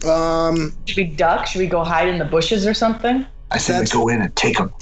[0.07, 1.47] um, Should we duck?
[1.47, 3.27] Should we go hide in the bushes or something?
[3.51, 4.73] I said That's- to go in and take them.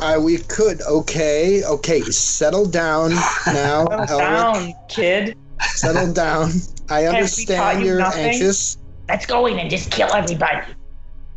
[0.00, 0.80] I, we could.
[0.82, 2.00] Okay, okay.
[2.02, 4.18] Settle down now, Settle Elric.
[4.18, 5.38] down, kid.
[5.60, 6.50] Settle down.
[6.88, 8.26] I understand you you're nothing?
[8.26, 8.78] anxious.
[9.08, 10.66] Let's go in and just kill everybody.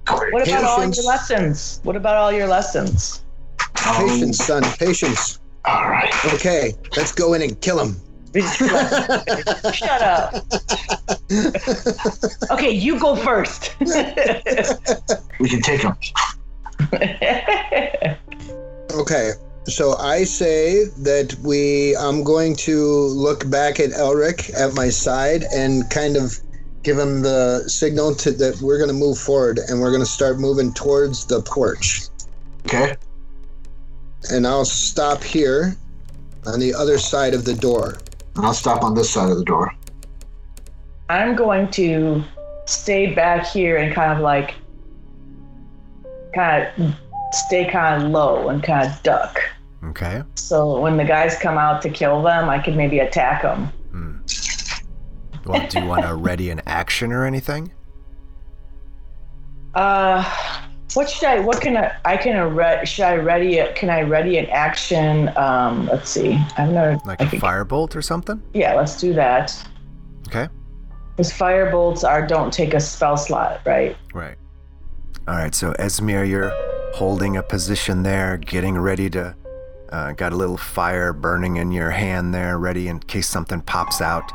[0.07, 1.79] What about all your lessons?
[1.83, 3.23] What about all your lessons?
[3.75, 4.63] Patience, son.
[4.77, 5.39] Patience.
[5.65, 6.13] All right.
[6.33, 7.95] Okay, let's go in and kill him.
[8.33, 9.75] We just kill everybody.
[9.75, 10.35] Shut up.
[12.51, 13.75] okay, you go first.
[15.39, 15.97] We can take them.
[18.95, 19.31] Okay,
[19.65, 21.97] so I say that we.
[21.97, 26.39] I'm going to look back at Elric at my side and kind of
[26.81, 30.09] give him the signal to that we're going to move forward and we're going to
[30.09, 32.03] start moving towards the porch.
[32.65, 32.95] Okay.
[34.31, 35.75] And I'll stop here
[36.45, 37.97] on the other side of the door.
[38.37, 39.73] And I'll stop on this side of the door.
[41.09, 42.23] I'm going to
[42.65, 44.55] stay back here and kind of like,
[46.35, 46.93] kind of
[47.31, 49.39] stay kind of low and kind of duck.
[49.85, 50.23] Okay.
[50.35, 53.67] So when the guys come out to kill them, I could maybe attack them.
[53.91, 55.49] Hmm.
[55.49, 57.71] Well, do you want to ready an action or anything?
[59.75, 60.23] Uh,
[60.93, 61.39] what should I?
[61.39, 61.95] What can I?
[62.05, 63.75] I can re- should I ready it?
[63.75, 65.29] Can I ready an action?
[65.37, 66.39] Um, let's see.
[66.57, 66.97] I've never.
[67.05, 68.41] Like I a firebolt or something?
[68.53, 69.55] Yeah, let's do that.
[70.27, 70.47] Okay.
[71.11, 73.95] Because fire bolts are don't take a spell slot, right?
[74.13, 74.37] Right.
[75.27, 75.55] All right.
[75.55, 76.51] So Esmir, you're
[76.93, 79.35] holding a position there, getting ready to.
[79.89, 84.01] Uh, got a little fire burning in your hand there, ready in case something pops
[84.01, 84.31] out.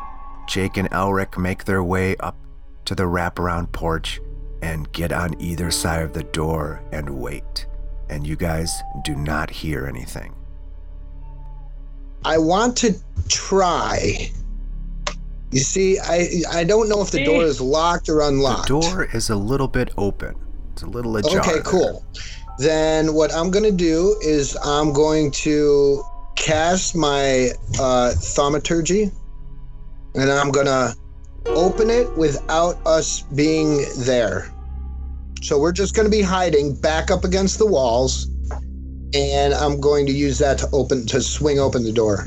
[0.48, 2.36] Jake and Elric make their way up
[2.84, 4.20] to the wraparound porch
[4.62, 7.66] and get on either side of the door and wait.
[8.08, 10.34] And you guys do not hear anything.
[12.24, 12.94] I want to
[13.28, 14.30] try.
[15.50, 18.68] You see, I I don't know if the door is locked or unlocked.
[18.68, 20.36] The door is a little bit open.
[20.80, 21.40] It's a little ajar.
[21.40, 22.06] Okay, cool.
[22.58, 26.02] Then what I'm gonna do is I'm going to
[26.36, 29.10] cast my uh, thaumaturgy,
[30.14, 30.94] and I'm gonna
[31.44, 34.50] open it without us being there.
[35.42, 38.30] So we're just gonna be hiding back up against the walls,
[39.12, 42.26] and I'm going to use that to open to swing open the door.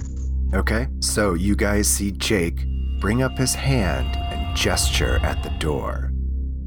[0.54, 2.68] Okay, so you guys see Jake
[3.00, 6.13] bring up his hand and gesture at the door.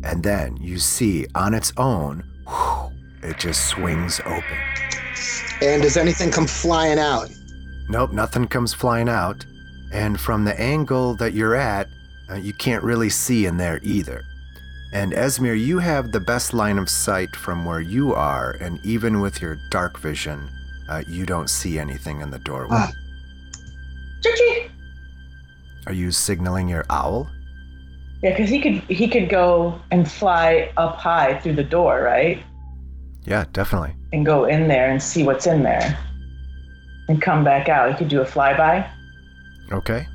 [0.06, 2.92] And then you see on its own, whew,
[3.22, 4.58] it just swings open.
[5.60, 7.28] And does anything come flying out?
[7.88, 9.44] Nope, nothing comes flying out.
[9.92, 11.88] And from the angle that you're at,
[12.30, 14.22] uh, you can't really see in there either.
[14.92, 19.20] And Esmir, you have the best line of sight from where you are, and even
[19.20, 20.48] with your dark vision,
[20.88, 22.86] uh, you don't see anything in the doorway.
[24.22, 24.68] Choo-choo.
[25.88, 27.28] Are you signaling your owl?
[28.22, 32.42] Yeah, because he could he could go and fly up high through the door, right?
[33.24, 33.94] Yeah, definitely.
[34.12, 35.98] And go in there and see what's in there,
[37.08, 37.90] and come back out.
[37.90, 38.88] He could do a flyby.
[39.72, 40.06] Okay.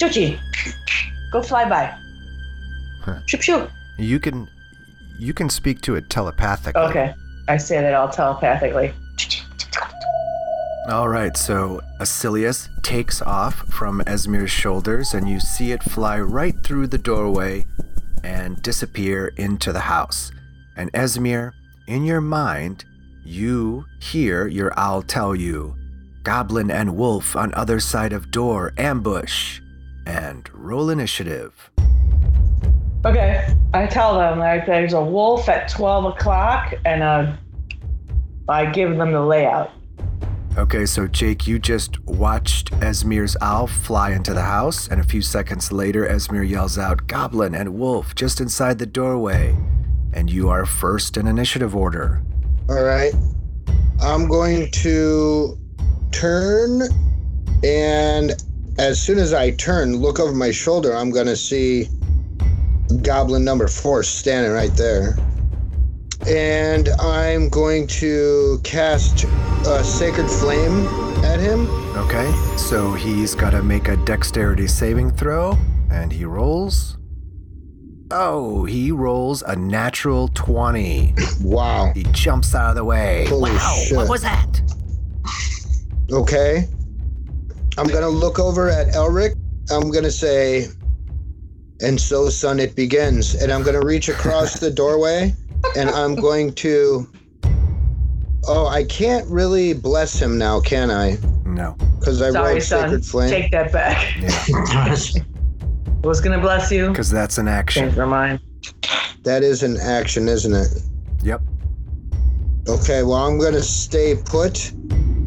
[0.00, 0.40] Chuchi,
[1.30, 1.94] go fly by.
[3.02, 3.20] Huh.
[3.26, 3.70] Shoop shoop.
[3.98, 4.48] You can
[5.18, 6.82] you can speak to it telepathically.
[6.82, 7.14] Okay,
[7.48, 8.92] I say that all telepathically.
[10.88, 16.54] All right, so Asilius takes off from Esmir's shoulders and you see it fly right
[16.64, 17.66] through the doorway
[18.24, 20.32] and disappear into the house.
[20.76, 21.52] And Esmir,
[21.86, 22.86] in your mind,
[23.24, 25.76] you hear your owl tell you,
[26.22, 29.60] Goblin and wolf on other side of door, ambush,
[30.06, 31.70] and roll initiative.
[33.04, 37.32] Okay, I tell them like there's a wolf at twelve o'clock, and uh,
[38.48, 39.70] I give them the layout.
[40.60, 45.22] Okay, so Jake, you just watched Esmir's owl fly into the house, and a few
[45.22, 49.56] seconds later, Esmir yells out, Goblin and Wolf just inside the doorway.
[50.12, 52.22] And you are first in initiative order.
[52.68, 53.14] All right.
[54.02, 55.58] I'm going to
[56.12, 56.82] turn,
[57.64, 58.32] and
[58.78, 61.88] as soon as I turn, look over my shoulder, I'm going to see
[63.00, 65.16] goblin number four standing right there.
[66.26, 69.24] And I'm going to cast
[69.66, 70.86] a sacred flame
[71.24, 71.66] at him.
[71.96, 75.56] Okay, so he's got to make a dexterity saving throw,
[75.90, 76.98] and he rolls.
[78.10, 81.14] Oh, he rolls a natural 20.
[81.42, 81.90] Wow.
[81.94, 83.24] He jumps out of the way.
[83.26, 83.96] Holy wow, shit.
[83.96, 84.60] what was that?
[86.12, 86.68] Okay.
[87.78, 89.36] I'm going to look over at Elric.
[89.70, 90.66] I'm going to say,
[91.80, 93.34] and so, son, it begins.
[93.34, 95.34] And I'm going to reach across the doorway
[95.76, 97.08] and I'm going to.
[98.48, 101.18] Oh, I can't really bless him now, can I?
[101.44, 101.76] No.
[101.98, 102.82] Because I Sorry, rolled son.
[102.88, 103.30] Sacred Flame.
[103.30, 104.16] Take that back.
[104.48, 104.96] Yeah,
[106.02, 106.88] I was gonna bless you.
[106.88, 107.84] because that's an action.
[107.84, 108.40] Change my mind.
[109.24, 110.68] that is an action, isn't it?
[111.22, 111.42] Yep.
[112.68, 114.72] Okay, well, I'm going to stay put.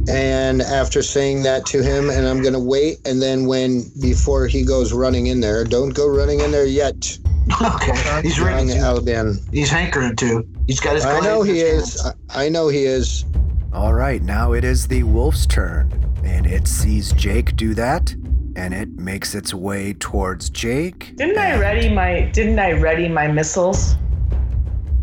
[0.10, 2.98] And after saying that to him, and I'm going to wait.
[3.06, 7.18] And then, when, before he goes running in there, don't go running in there yet.
[7.62, 8.22] Okay.
[8.22, 8.68] He's ready.
[8.70, 8.84] Young To.
[8.84, 9.40] Albion.
[9.52, 10.48] He's hankering to.
[10.68, 11.06] He's got his.
[11.06, 12.02] I know he is.
[12.02, 12.16] hands.
[12.30, 13.26] I I know he is.
[13.74, 15.92] All right, now it is the wolf's turn,
[16.24, 18.12] and it sees Jake do that,
[18.56, 21.16] and it makes its way towards Jake.
[21.16, 23.96] Didn't I ready my Didn't I ready my missiles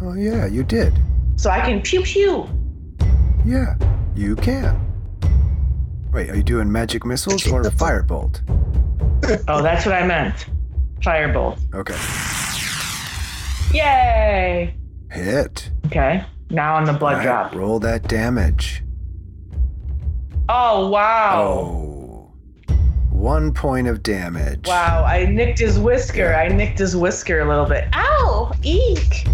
[0.02, 0.94] Oh yeah, you did.
[1.36, 2.48] so I can pew pew?
[3.44, 3.74] Yeah,
[4.14, 4.80] you can.
[6.12, 8.40] Wait, are you doing magic missiles or a firebolt?
[9.48, 10.46] Oh, that's what I meant.
[11.00, 11.58] Firebolt.
[11.74, 11.96] Okay.
[13.72, 14.74] Yay!
[15.10, 15.70] Hit.
[15.86, 16.24] Okay.
[16.50, 17.54] Now on the blood Right, drop.
[17.54, 18.82] Roll that damage.
[20.48, 21.40] Oh wow!
[21.40, 22.32] Oh.
[23.10, 24.66] One point of damage.
[24.66, 25.04] Wow!
[25.04, 26.34] I nicked his whisker.
[26.34, 27.84] I nicked his whisker a little bit.
[27.94, 28.50] Ow!
[28.62, 29.26] Eek!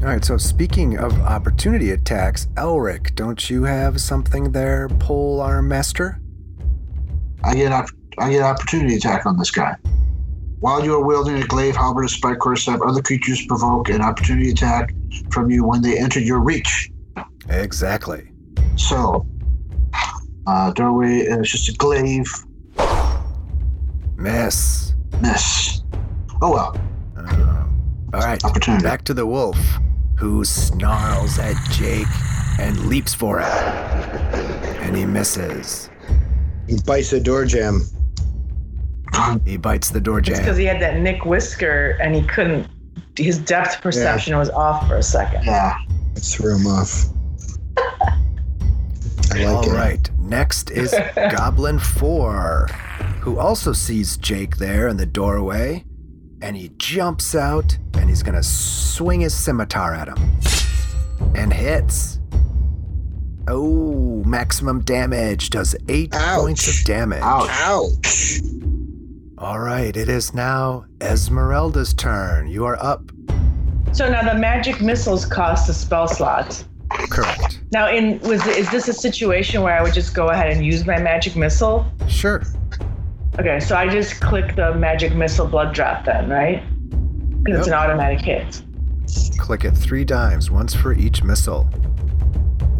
[0.00, 6.20] All right, so speaking of opportunity attacks, Elric, don't you have something there, polearm master?
[7.42, 9.74] I get op- I get opportunity attack on this guy.
[10.60, 14.50] While you are wielding a glaive, halberd, or pike, quarterstaff, other creatures provoke an opportunity
[14.50, 14.92] attack
[15.30, 16.90] from you when they enter your reach.
[17.48, 18.30] Exactly.
[18.76, 19.24] So,
[20.46, 22.26] uh, doorway is just a glaive
[24.16, 24.94] Miss.
[25.20, 25.82] miss.
[26.42, 26.76] Oh well,
[27.16, 27.64] Uh,
[28.14, 28.82] all right, opportunity.
[28.82, 29.56] back to the wolf,
[30.18, 32.06] who snarls at Jake
[32.58, 33.44] and leaps for it.
[34.82, 35.88] And he misses.
[36.66, 37.82] He bites a door jamb.
[39.44, 42.66] He bites the door It's because he had that nick whisker and he couldn't.
[43.16, 45.44] His depth perception was off for a second.
[45.44, 45.76] Yeah.
[46.14, 47.04] It threw him off.
[49.30, 49.74] I like All it.
[49.74, 52.68] right, next is Goblin 4,
[53.20, 55.84] who also sees Jake there in the doorway.
[56.40, 60.38] And he jumps out and he's going to swing his scimitar at him.
[61.34, 62.20] And hits.
[63.48, 65.50] Oh, maximum damage.
[65.50, 66.40] Does eight Ouch.
[66.40, 67.22] points of damage.
[67.22, 67.48] Ouch.
[67.50, 68.40] Ouch.
[69.40, 72.48] All right, it is now Esmeralda's turn.
[72.48, 73.12] You are up.
[73.92, 76.64] So now the magic missiles cost a spell slot.
[77.08, 77.60] Correct.
[77.70, 80.84] Now, in was is this a situation where I would just go ahead and use
[80.84, 81.86] my magic missile?
[82.08, 82.42] Sure.
[83.38, 86.60] Okay, so I just click the magic missile blood drop then, right?
[87.44, 88.62] Because it's an automatic hit.
[89.38, 91.70] Click it three times, once for each missile.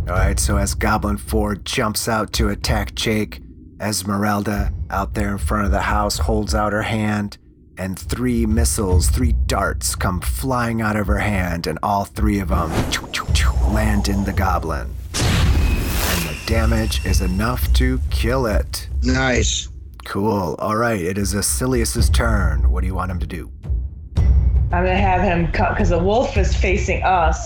[0.09, 3.43] All right, so as Goblin 4 jumps out to attack Jake,
[3.81, 7.39] Esmeralda, out there in front of the house, holds out her hand,
[7.77, 12.49] and three missiles, three darts, come flying out of her hand, and all three of
[12.49, 12.71] them
[13.73, 14.93] land in the Goblin.
[15.15, 18.89] And the damage is enough to kill it.
[19.03, 19.69] Nice.
[20.05, 20.57] Cool.
[20.59, 22.71] All right, it is Asilius's turn.
[22.71, 23.53] What do you want him to do?
[24.17, 27.39] I'm gonna have him cut because the wolf is facing us.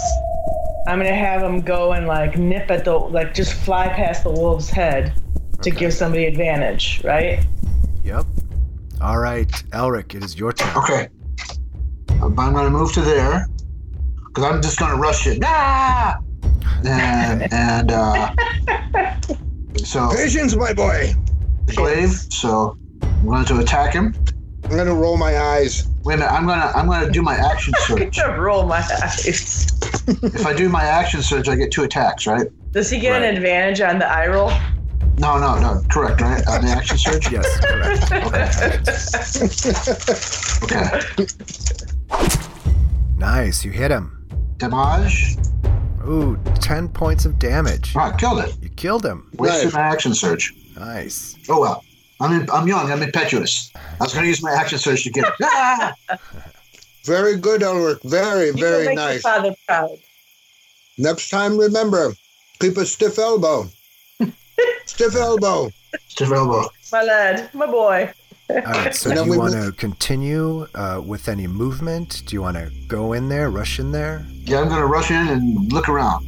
[0.88, 4.30] I'm gonna have him go and like nip at the like just fly past the
[4.30, 5.12] wolf's head
[5.62, 7.44] to give somebody advantage, right?
[8.04, 8.26] Yep.
[9.00, 10.76] All right, Elric, it is your turn.
[10.76, 11.08] Okay.
[12.10, 13.46] I'm going to move to there
[14.26, 15.38] because I'm just going to rush it.
[15.44, 16.18] Ah!
[16.84, 18.32] And, and uh,
[19.78, 21.14] so Patience, my boy.
[21.66, 22.10] the glaive.
[22.30, 24.14] So I'm going to attack him.
[24.64, 25.88] I'm gonna roll my eyes.
[26.04, 26.32] Wait a minute.
[26.32, 28.16] I'm gonna I'm gonna do my action I search.
[28.16, 29.68] could roll my eyes.
[30.06, 32.46] if I do my action surge, I get two attacks, right?
[32.72, 33.22] Does he get Right.
[33.24, 34.52] an advantage on the eye roll?
[35.18, 35.82] No, no, no.
[35.90, 36.46] Correct, right?
[36.48, 37.30] On the action surge.
[37.30, 38.10] Yes, correct.
[40.62, 41.26] Okay.
[43.18, 44.26] Nice, you hit him.
[44.58, 45.36] Damage.
[46.06, 47.94] Ooh, 10 points of damage.
[47.94, 48.56] All right, killed it.
[48.60, 49.30] You killed him.
[49.34, 49.74] Wasted Nice.
[49.74, 50.52] my action surge.
[50.76, 51.36] Nice.
[51.48, 51.84] Oh well.
[52.20, 52.90] I'm in, I'm young.
[52.90, 53.70] I'm impetuous.
[53.74, 55.34] I was going to use my action surge to get it.
[55.42, 55.94] Ah!
[57.04, 57.98] Very good, Ulrich.
[58.04, 59.20] Very, You very will make your nice.
[59.22, 59.98] father proud.
[60.98, 62.12] Next time, remember,
[62.60, 63.68] keep a stiff elbow.
[64.86, 65.70] Stiff elbow.
[66.08, 66.68] Stiff elbow.
[66.92, 68.12] My lad, my boy.
[68.50, 72.22] All right, so And do you want to continue uh, with any movement?
[72.26, 74.26] Do you want to go in there, rush in there?
[74.44, 76.26] Yeah, I'm going to rush in and look around.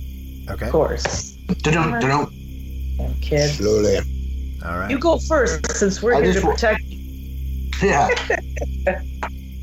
[0.49, 0.67] Okay.
[0.67, 1.33] Of course.
[1.63, 2.33] Dun-dun, dun-dun.
[2.99, 3.51] Young Kid.
[3.51, 3.99] Slowly.
[4.65, 4.91] All right.
[4.91, 7.71] You go first since we're I here to wa- protect you.
[7.83, 8.09] Yeah.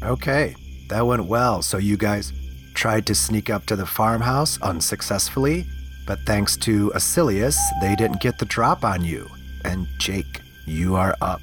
[0.04, 0.56] Okay,
[0.88, 1.62] that went well.
[1.62, 2.34] So you guys
[2.74, 5.66] tried to sneak up to the farmhouse unsuccessfully,
[6.06, 9.30] but thanks to Asilius, they didn't get the drop on you.
[9.64, 11.42] And Jake, you are up.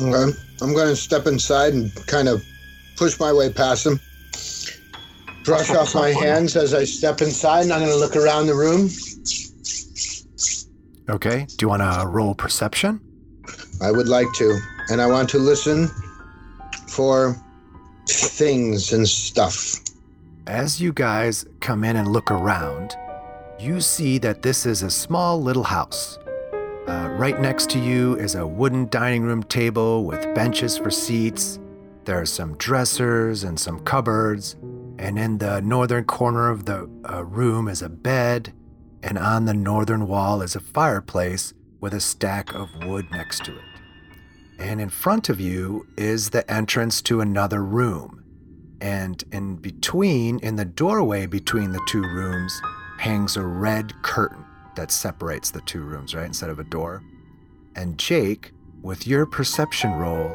[0.00, 0.38] Okay.
[0.60, 2.44] I'm going to step inside and kind of
[2.96, 4.00] push my way past him.
[5.44, 8.54] Brush off my hands as I step inside, and I'm going to look around the
[8.54, 8.88] room.
[11.08, 13.00] Okay, do you want to roll perception?
[13.82, 14.58] I would like to.
[14.88, 15.88] And I want to listen
[16.86, 17.36] for
[18.06, 19.80] things and stuff.
[20.46, 22.96] As you guys come in and look around,
[23.62, 26.18] you see that this is a small little house.
[26.88, 31.60] Uh, right next to you is a wooden dining room table with benches for seats.
[32.04, 34.56] There are some dressers and some cupboards.
[34.98, 38.52] And in the northern corner of the uh, room is a bed.
[39.00, 43.52] And on the northern wall is a fireplace with a stack of wood next to
[43.52, 43.64] it.
[44.58, 48.24] And in front of you is the entrance to another room.
[48.80, 52.60] And in between, in the doorway between the two rooms,
[53.02, 54.44] hangs a red curtain
[54.76, 56.24] that separates the two rooms, right?
[56.24, 57.02] Instead of a door.
[57.74, 60.30] And Jake, with your perception roll,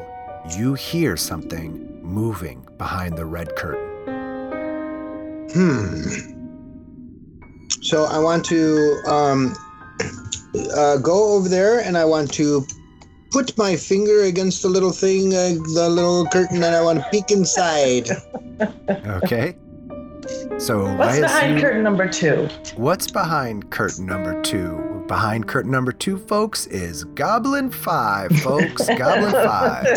[0.54, 3.88] you hear something moving behind the red curtain.
[5.50, 6.02] Hmm.
[7.80, 9.56] So I want to um,
[10.76, 12.66] uh, go over there and I want to
[13.30, 17.06] put my finger against the little thing, uh, the little curtain, and I want to
[17.10, 18.10] peek inside.
[19.22, 19.54] Okay?
[20.58, 21.24] So What's behind
[21.56, 22.48] assume- curtain number two?
[22.76, 25.04] What's behind curtain number two?
[25.08, 28.86] Behind curtain number two, folks, is Goblin 5, folks.
[28.98, 29.86] Goblin 5.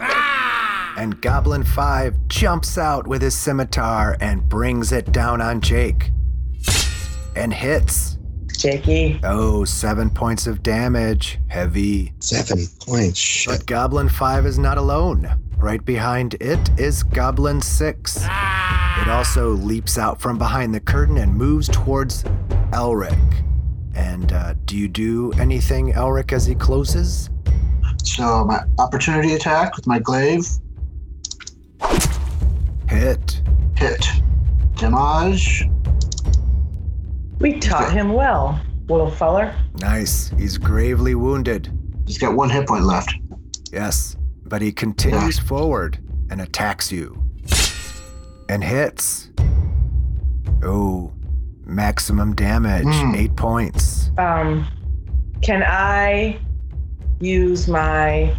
[0.00, 0.94] Ah!
[0.96, 6.10] And Goblin 5 jumps out with his scimitar and brings it down on Jake.
[7.36, 8.18] And hits.
[8.56, 9.20] Jakey.
[9.22, 11.38] Oh, seven points of damage.
[11.46, 12.12] Heavy.
[12.18, 13.16] Seven points.
[13.16, 13.52] Shit.
[13.58, 15.28] But Goblin 5 is not alone.
[15.58, 18.16] Right behind it is Goblin 6.
[18.24, 22.22] It also leaps out from behind the curtain and moves towards
[22.72, 23.18] Elric.
[23.94, 27.28] And uh, do you do anything, Elric, as he closes?
[28.04, 30.46] So my opportunity attack with my glaive
[32.88, 33.42] Hit.
[33.76, 34.06] hit.
[34.76, 35.68] Damage.
[37.40, 39.54] We taught him well, little feller.
[39.80, 40.30] Nice.
[40.38, 41.72] He's gravely wounded.
[42.06, 43.12] He's got one hit point left.
[43.72, 44.16] Yes.
[44.48, 45.98] But he continues forward
[46.30, 47.22] and attacks you.
[48.48, 49.28] And hits.
[50.62, 51.12] Oh,
[51.64, 52.84] maximum damage.
[52.86, 53.14] Hmm.
[53.14, 54.10] Eight points.
[54.16, 54.66] Um,
[55.42, 56.40] can I
[57.20, 58.34] use my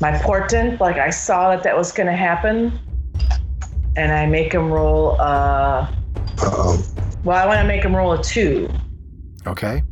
[0.00, 0.80] my portent?
[0.80, 2.78] Like I saw that that was going to happen,
[3.96, 5.20] and I make him roll.
[5.20, 5.92] Uh,
[6.40, 6.80] Uh-oh.
[7.24, 8.70] well, I want to make him roll a two.
[9.46, 9.82] Okay.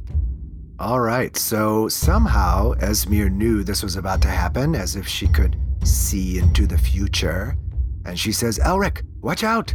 [0.79, 1.35] All right.
[1.37, 6.67] So somehow Esmir knew this was about to happen as if she could see into
[6.67, 7.57] the future.
[8.05, 9.75] And she says, Elric, watch out.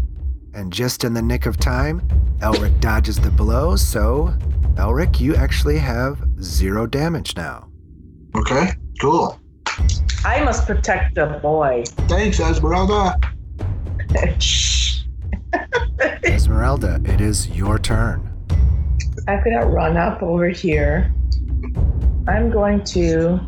[0.54, 2.02] And just in the nick of time,
[2.40, 3.76] Elric dodges the blow.
[3.76, 4.34] So,
[4.76, 7.70] Elric, you actually have zero damage now.
[8.36, 8.72] Okay.
[9.00, 9.40] Cool.
[10.24, 11.84] I must protect the boy.
[12.08, 13.20] Thanks, Esmeralda.
[14.40, 15.02] Shh.
[16.24, 18.31] Esmeralda, it is your turn.
[19.28, 21.14] I'm gonna run up over here.
[22.28, 23.40] I'm going to.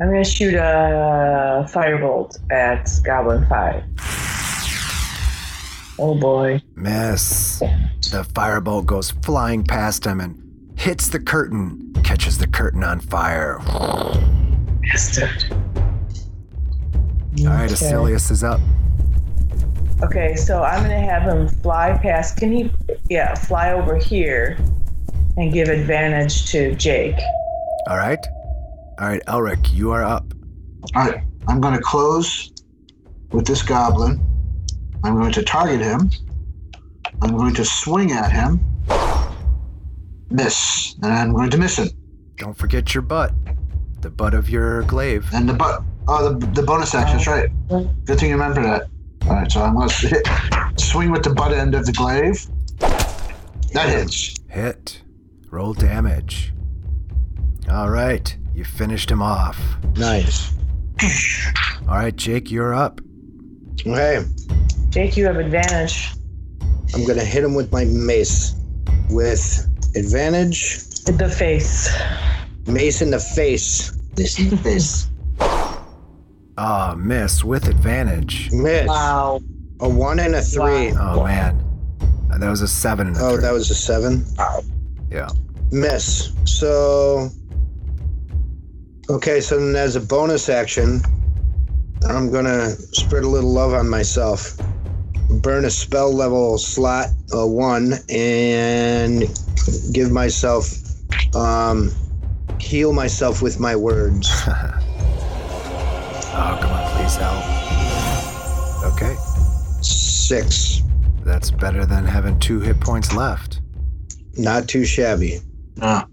[0.00, 3.84] I'm gonna shoot a firebolt at Goblin Five.
[5.98, 6.62] Oh boy.
[6.74, 7.58] Miss.
[7.58, 13.60] The firebolt goes flying past him and hits the curtain, catches the curtain on fire.
[13.68, 14.14] All
[14.82, 15.44] Bastard.
[17.42, 17.74] right, Okay.
[17.74, 18.60] Asilius is up.
[20.02, 22.38] Okay, so I'm gonna have him fly past.
[22.38, 22.72] Can he?
[23.10, 24.56] Yeah, fly over here
[25.36, 27.16] and give advantage to Jake.
[27.88, 28.18] All right.
[28.98, 30.32] All right, Elric, you are up.
[30.94, 31.22] All right.
[31.48, 32.52] I'm going to close
[33.32, 34.20] with this goblin.
[35.02, 36.10] I'm going to target him.
[37.22, 38.60] I'm going to swing at him.
[40.30, 40.94] Miss.
[41.02, 41.88] And I'm going to miss him.
[42.36, 43.32] Don't forget your butt.
[44.00, 45.28] The butt of your glaive.
[45.34, 47.50] And the but oh the, the bonus action, that's right.
[48.06, 48.88] Good thing you remember that.
[49.26, 50.26] All right, so I'm going to hit,
[50.76, 52.46] swing with the butt end of the glaive.
[52.78, 54.34] That hits.
[54.48, 55.02] Hit.
[55.50, 56.52] Roll damage.
[57.70, 59.58] All right, you finished him off.
[59.96, 60.52] Nice.
[61.88, 63.00] All right, Jake, you're up.
[63.86, 64.24] Okay,
[64.90, 66.12] Jake, you have advantage.
[66.94, 68.54] I'm gonna hit him with my mace.
[69.08, 71.88] With advantage, Hit the face.
[72.66, 73.90] mace in the face.
[74.14, 75.06] This is this.
[76.58, 78.50] Ah, miss with advantage.
[78.52, 78.86] Miss.
[78.86, 79.40] Wow.
[79.80, 80.92] A one and a three.
[80.92, 81.14] Wow.
[81.20, 81.64] Oh man,
[82.38, 83.42] that was a seven and a Oh, three.
[83.42, 84.24] that was a seven.
[85.10, 85.28] Yeah.
[85.70, 86.32] Miss.
[86.44, 87.28] So.
[89.08, 91.00] Okay, so then as a bonus action,
[92.08, 94.56] I'm gonna spread a little love on myself.
[95.42, 99.24] Burn a spell level slot uh, one and
[99.92, 100.72] give myself,
[101.34, 101.90] um,
[102.60, 104.30] heal myself with my words.
[106.32, 107.44] Oh, come on, please help.
[108.94, 109.16] Okay,
[109.82, 110.80] Six.
[111.24, 113.59] that's better than having two hit points left.
[114.36, 115.40] Not too shabby.
[115.76, 116.04] Yeah.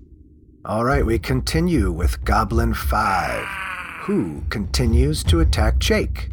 [0.66, 3.46] All right, we continue with Goblin 5,
[4.02, 6.30] who continues to attack Jake.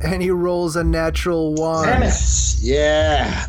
[0.00, 1.88] And he rolls a natural one.
[2.02, 2.12] it.
[2.60, 3.46] Yeah.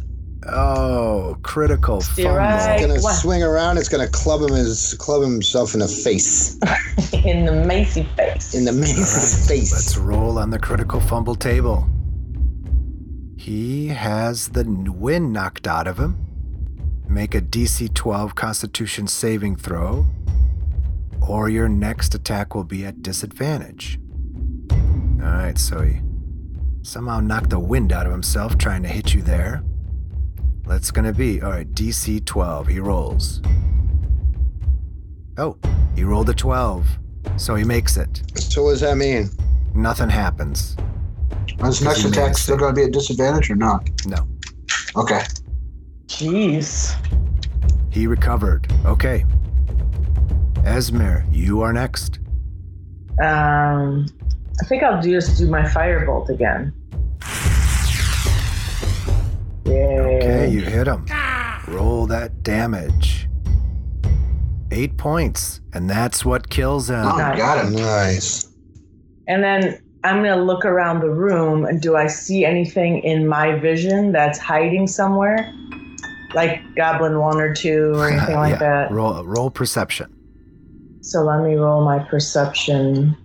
[0.50, 2.36] Oh, critical You're fumble.
[2.38, 2.80] right.
[2.80, 3.16] Gonna What?
[3.16, 3.78] swing around.
[3.78, 6.58] It's gonna club him his club himself in the face.
[7.26, 8.54] In the Macy face.
[8.54, 9.72] In the All mace's right, face.
[9.74, 11.86] let's roll on the critical fumble table.
[13.38, 16.18] He has the n- wind knocked out of him.
[17.10, 20.06] Make a DC 12 Constitution saving throw,
[21.28, 24.00] or your next attack will be at disadvantage.
[24.72, 26.02] All right, so he
[26.82, 29.64] somehow knocked the wind out of himself trying to hit you there.
[30.66, 31.74] That's gonna be all right.
[31.74, 32.68] DC 12.
[32.68, 33.42] He rolls.
[35.38, 35.58] Oh,
[35.96, 36.88] he rolled a 12,
[37.38, 38.22] so he makes it.
[38.36, 39.30] So what does that mean?
[39.74, 40.76] Nothing happens.
[41.64, 43.88] Is next you made attack still going to be a disadvantage or not?
[44.06, 44.28] No.
[44.96, 45.24] Okay.
[46.08, 46.96] Jeez.
[47.92, 48.72] He recovered.
[48.86, 49.26] Okay.
[50.64, 52.20] Esmer, you are next.
[53.24, 54.06] Um,
[54.62, 56.74] I think I'll just do my firebolt again.
[59.66, 60.18] Yay.
[60.18, 61.06] Okay, you hit him.
[61.68, 63.28] Roll that damage.
[64.72, 67.06] Eight points, and that's what kills him.
[67.06, 67.38] Oh, Nice.
[67.38, 67.74] got him.
[67.74, 68.48] Nice.
[69.28, 73.58] And then I'm gonna look around the room and do I see anything in my
[73.60, 75.52] vision that's hiding somewhere?
[76.34, 78.60] Like Goblin one or two or anything like yeah.
[78.60, 78.92] that.
[78.92, 80.14] Roll roll perception.
[81.02, 83.16] So let me roll my perception.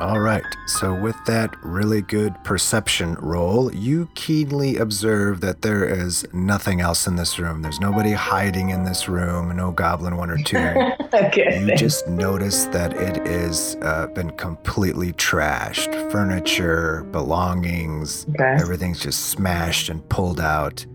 [0.00, 0.44] All right.
[0.68, 7.08] So with that really good perception roll, you keenly observe that there is nothing else
[7.08, 7.62] in this room.
[7.62, 9.56] There's nobody hiding in this room.
[9.56, 10.56] No goblin one or two.
[11.14, 11.58] okay.
[11.60, 11.80] You thanks.
[11.80, 16.12] just notice that it is uh, been completely trashed.
[16.12, 18.56] Furniture, belongings, Okay.
[18.62, 20.86] everything's just smashed and pulled out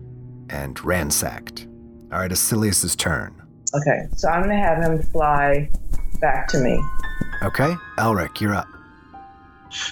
[0.50, 1.66] and ransacked.
[2.12, 3.34] All right, Asilius' turn.
[3.74, 4.06] Okay.
[4.16, 5.68] So I'm gonna have him fly
[6.20, 6.80] back to me.
[7.42, 8.68] Okay, Elric, you're up.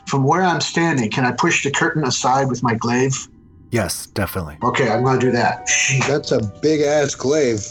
[0.06, 3.28] From where I'm standing, can I push the curtain aside with my glaive?
[3.72, 4.58] Yes, definitely.
[4.62, 5.68] Okay, I'm going to do that.
[6.06, 7.64] That's a big ass glaive.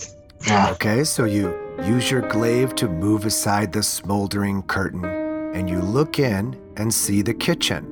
[0.48, 0.72] Yeah.
[0.72, 6.20] Okay, so you use your glaive to move aside the smoldering curtain, and you look
[6.20, 7.88] in and see the kitchen.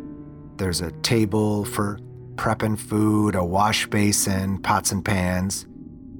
[0.57, 1.99] There's a table for
[2.39, 5.67] prepping food, a wash basin, pots and pans,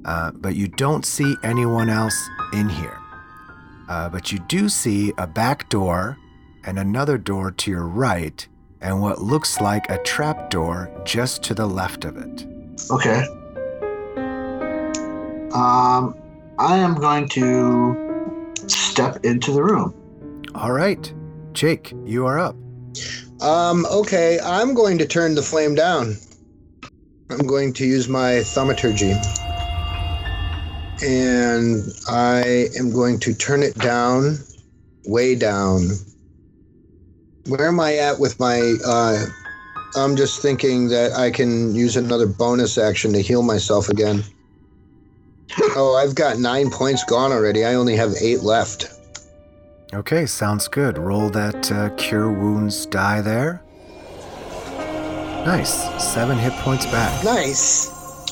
[0.04, 2.98] uh, but you don't see anyone else in here.
[3.88, 6.18] Uh, but you do see a back door
[6.64, 8.46] and another door to your right,
[8.82, 12.46] and what looks like a trap door just to the left of it.
[12.90, 13.24] Okay.
[15.54, 16.14] Um,
[16.58, 19.94] I am going to step into the room.
[20.54, 21.12] All right,
[21.54, 22.56] Jake, you are up.
[23.40, 26.16] Um, okay, I'm going to turn the flame down.
[27.30, 29.14] I'm going to use my thaumaturgy.
[31.02, 34.36] And I am going to turn it down,
[35.06, 35.88] way down.
[37.46, 38.76] Where am I at with my.
[38.84, 39.24] Uh,
[39.96, 44.22] I'm just thinking that I can use another bonus action to heal myself again.
[45.74, 47.64] Oh, I've got nine points gone already.
[47.64, 48.88] I only have eight left.
[49.92, 50.98] Okay, sounds good.
[50.98, 53.62] Roll that uh, cure wounds die there.
[55.44, 55.72] Nice.
[56.12, 57.24] Seven hit points back.
[57.24, 57.88] Nice.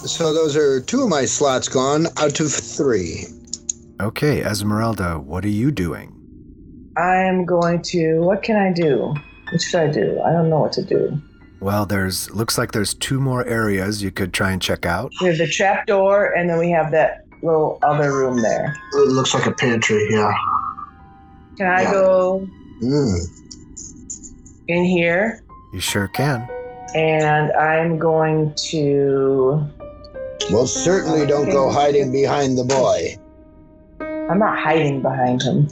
[0.08, 3.24] So those are two of my slots gone out of three.
[4.00, 6.14] Okay, Esmeralda, what are you doing?
[6.96, 8.20] I'm going to.
[8.20, 9.14] What can I do?
[9.50, 10.20] What should I do?
[10.20, 11.20] I don't know what to do.
[11.60, 15.12] Well, there's looks like there's two more areas you could try and check out.
[15.20, 18.76] There's have the trap door, and then we have that little other room there.
[18.94, 20.32] It looks like a pantry, yeah.
[21.58, 21.92] Can I Yeah.
[21.92, 22.48] go
[22.82, 23.18] Mm.
[24.68, 25.42] in here
[25.74, 26.48] You sure can.
[26.94, 29.60] And I'm going to.
[30.50, 33.16] Well, certainly don't go hiding behind the boy.
[34.00, 35.68] I'm not hiding behind him.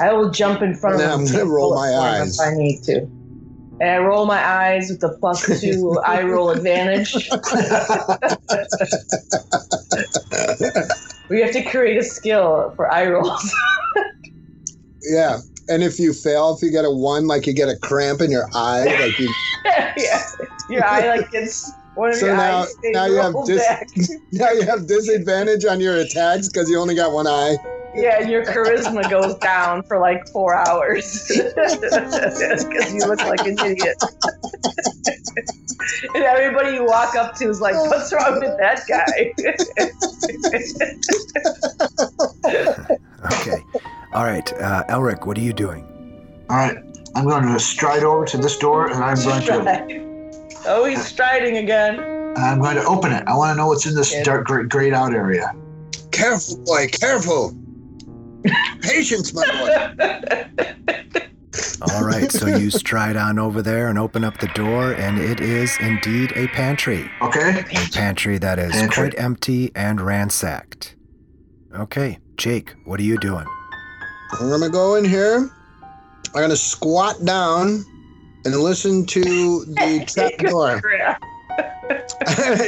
[0.00, 1.10] I will jump in front of him.
[1.20, 2.40] I'm gonna roll my eyes.
[2.40, 3.06] If I need to.
[3.80, 7.14] And I roll my eyes with the plus two eye roll advantage.
[11.30, 13.54] we have to create a skill for eye rolls.
[15.02, 15.38] Yeah.
[15.68, 18.30] And if you fail, if you get a one, like you get a cramp in
[18.30, 19.32] your eye, like you
[19.96, 20.22] yeah.
[20.68, 23.66] Your eye like gets one of So your now- eyes they now you have dis-
[23.66, 23.88] back.
[24.32, 27.56] now you have disadvantage on your attacks because you only got one eye.
[27.92, 33.58] Yeah, and your charisma goes down for like four hours because you look like an
[33.58, 33.96] idiot.
[36.14, 39.32] and everybody you walk up to is like, "What's wrong with that guy?"
[43.32, 43.64] Okay.
[44.12, 45.86] All right, uh, Elric, what are you doing?
[46.50, 46.76] All right,
[47.14, 50.62] I'm going to stride over to this door, and I'm going to Stride.
[50.66, 52.00] oh, he's striding again.
[52.36, 53.22] I'm going to open it.
[53.26, 54.24] I want to know what's in this Yeah.
[54.24, 55.52] dark, great, grayed out area.
[56.10, 57.54] Careful, boy, careful.
[58.82, 60.66] Patience, my boy.
[61.92, 65.40] All right, so you stride on over there and open up the door, and it
[65.40, 67.08] is indeed a pantry.
[67.22, 67.60] Okay.
[67.60, 69.10] A pantry that is Pantry.
[69.10, 70.96] quite empty and ransacked.
[71.74, 73.46] Okay, Jake, what are you doing?
[74.38, 75.50] I'm gonna go in here.
[76.34, 77.84] I'm gonna squat down
[78.44, 80.80] and listen to the trap door.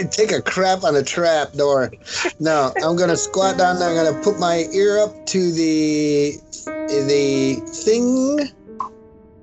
[0.10, 1.92] Take a crap on a trap door.
[2.40, 3.76] No, I'm gonna squat down.
[3.76, 7.54] and I'm gonna put my ear up to the the
[7.84, 8.50] thing,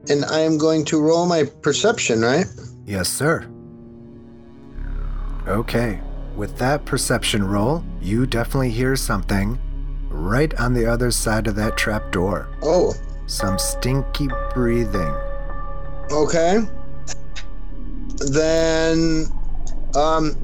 [0.09, 2.22] and I am going to roll my perception.
[2.22, 2.45] Right?
[2.86, 3.49] Yes, sir.
[5.47, 5.99] Okay,
[6.36, 9.57] with that perception roll, you definitely hear something
[10.20, 12.49] right on the other side of that trap door.
[12.61, 12.93] Oh,
[13.28, 15.13] Some stinky breathing.
[16.11, 16.59] okay.
[18.17, 19.26] Then,
[19.95, 20.36] um,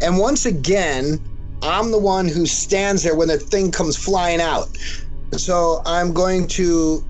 [0.00, 1.20] and once again,
[1.62, 4.68] I'm the one who stands there when the thing comes flying out.
[5.32, 7.04] So I'm going to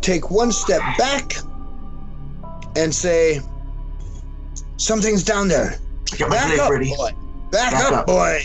[0.00, 1.34] take one step back
[2.76, 3.40] and say,
[4.76, 5.76] Something's down there.
[6.16, 7.10] Get my Back knife up, boy.
[7.50, 8.06] Back, Back up, up.
[8.06, 8.40] boy.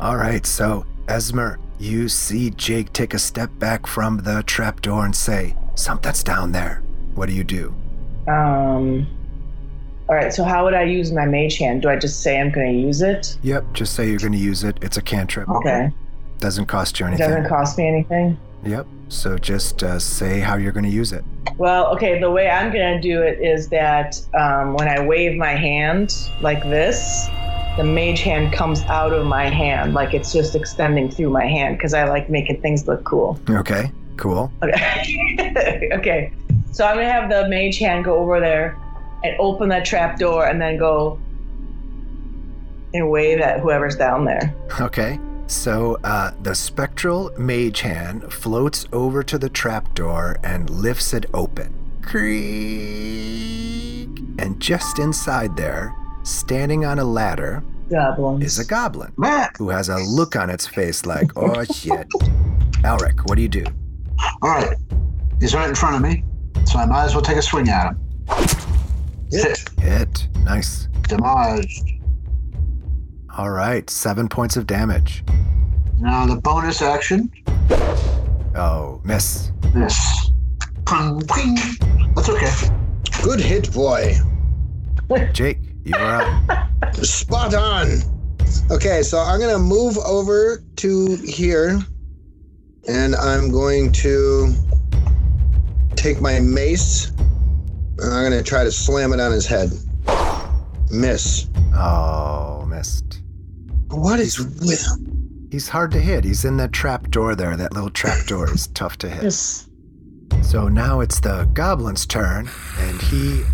[0.00, 5.14] All right, so Esmer, you see Jake take a step back from the trapdoor and
[5.14, 6.82] say, Something's down there.
[7.14, 7.74] What do you do?
[8.28, 9.06] Um.
[10.08, 10.32] All right.
[10.32, 11.82] So how would I use my mage hand?
[11.82, 13.36] Do I just say I'm going to use it?
[13.42, 14.78] Yep, just say you're going to use it.
[14.80, 15.48] It's a cantrip.
[15.48, 15.90] Okay.
[16.38, 17.28] Doesn't cost you anything.
[17.28, 18.38] doesn't cost me anything.
[18.64, 21.24] Yep, so just uh, say how you're going to use it.
[21.56, 25.36] Well, okay, the way I'm going to do it is that um, when I wave
[25.36, 27.28] my hand like this,
[27.76, 31.76] the mage hand comes out of my hand, like it's just extending through my hand
[31.76, 33.38] because I like making things look cool.
[33.50, 34.50] Okay, cool.
[34.62, 35.88] Okay.
[35.92, 36.32] okay.
[36.72, 38.78] So I'm going to have the mage hand go over there
[39.24, 41.18] and open that trap door and then go
[42.94, 44.54] and wave at whoever's down there.
[44.80, 51.26] Okay, so uh, the spectral mage hand floats over to the trapdoor and lifts it
[51.34, 51.74] open.
[52.02, 53.26] Creak!
[54.38, 55.94] And just inside there,
[56.26, 58.44] standing on a ladder, Goblins.
[58.44, 62.06] is a goblin Man, who has a look on its face like, oh shit.
[62.84, 63.64] Alric, what do you do?
[64.42, 64.76] all right.
[65.40, 66.24] He's right in front of me,
[66.64, 68.00] so I might as well take a swing at him.
[69.30, 69.68] Hit.
[69.80, 70.28] Hit.
[70.44, 70.88] Nice.
[71.08, 71.84] Demolished.
[73.36, 75.22] All right, seven points of damage.
[75.98, 77.30] Now the bonus action.
[78.54, 79.52] Oh, miss.
[79.74, 80.30] This.
[80.86, 81.56] Pung, ping.
[82.14, 82.50] That's okay.
[83.22, 84.14] Good hit, boy.
[85.32, 86.96] Jake, you are up.
[86.96, 87.86] Spot on.
[88.72, 91.78] Okay, so I'm gonna move over to here,
[92.88, 94.52] and I'm going to
[95.94, 99.70] take my mace, and I'm gonna try to slam it on his head.
[100.90, 101.48] Miss.
[101.74, 103.22] Oh, missed.
[103.88, 105.48] What is with him?
[105.52, 106.24] He's hard to hit.
[106.24, 107.56] He's in that trap door there.
[107.56, 109.22] That little trap door is tough to hit.
[109.22, 109.68] Yes.
[110.42, 113.44] So now it's the goblin's turn, and he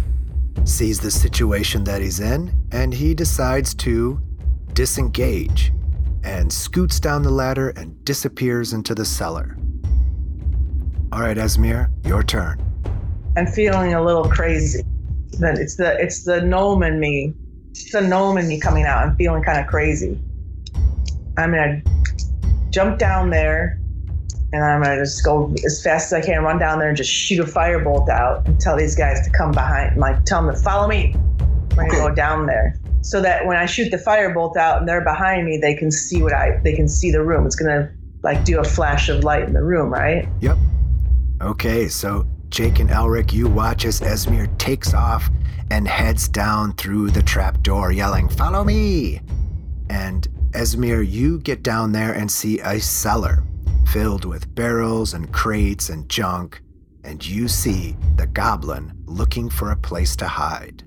[0.65, 4.21] sees the situation that he's in, and he decides to
[4.73, 5.73] disengage
[6.25, 9.57] and scoots down the ladder and disappears into the cellar.
[11.13, 12.59] All right, Esmir, your turn.
[13.37, 14.83] I'm feeling a little crazy.
[15.41, 17.35] That it's the it's the gnome in me.
[17.71, 19.07] It's the gnome in me coming out.
[19.07, 20.19] I'm feeling kind of crazy.
[21.37, 21.83] I'm gonna
[22.71, 23.81] jump down there,
[24.53, 27.11] and I'm gonna just go as fast as I can, run down there, and just
[27.11, 29.97] shoot a firebolt out, and tell these guys to come behind.
[29.97, 31.15] Like tell them to follow me.
[31.71, 35.05] I'm gonna go down there, so that when I shoot the firebolt out and they're
[35.05, 37.47] behind me, they can see what I they can see the room.
[37.47, 37.91] It's gonna
[38.23, 40.29] like do a flash of light in the room, right?
[40.41, 40.59] Yep.
[41.41, 45.31] Okay, so Jake and Elric, you watch as Esmir takes off
[45.71, 49.21] and heads down through the trap door, yelling, Follow me!
[49.89, 53.43] And Esmir, you get down there and see a cellar
[53.93, 56.63] filled with barrels and crates and junk,
[57.05, 60.83] and you see the goblin looking for a place to hide.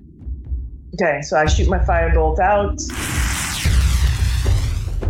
[0.94, 2.80] Okay, so I shoot my firebolt out.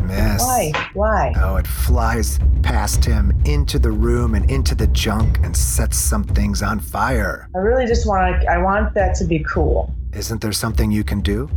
[0.06, 0.42] Miss.
[0.42, 0.72] Why?
[0.92, 1.32] Why?
[1.38, 6.24] Oh, it flies past him into the room and into the junk and sets some
[6.24, 7.48] things on fire.
[7.54, 8.46] I really just want to.
[8.46, 9.90] I want that to be cool.
[10.12, 11.48] Isn't there something you can do?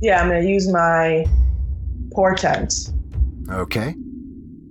[0.00, 1.26] Yeah, I'm gonna use my
[2.12, 2.72] portent.
[3.50, 3.96] Okay.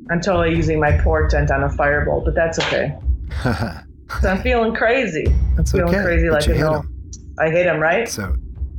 [0.10, 2.98] I'm totally using my portent on a fireball, but that's okay.
[4.22, 5.26] So I'm feeling crazy.
[5.56, 6.04] That's Feeling okay.
[6.04, 7.12] crazy but like a hit him.
[7.40, 8.08] I hit him, right?
[8.08, 8.36] So,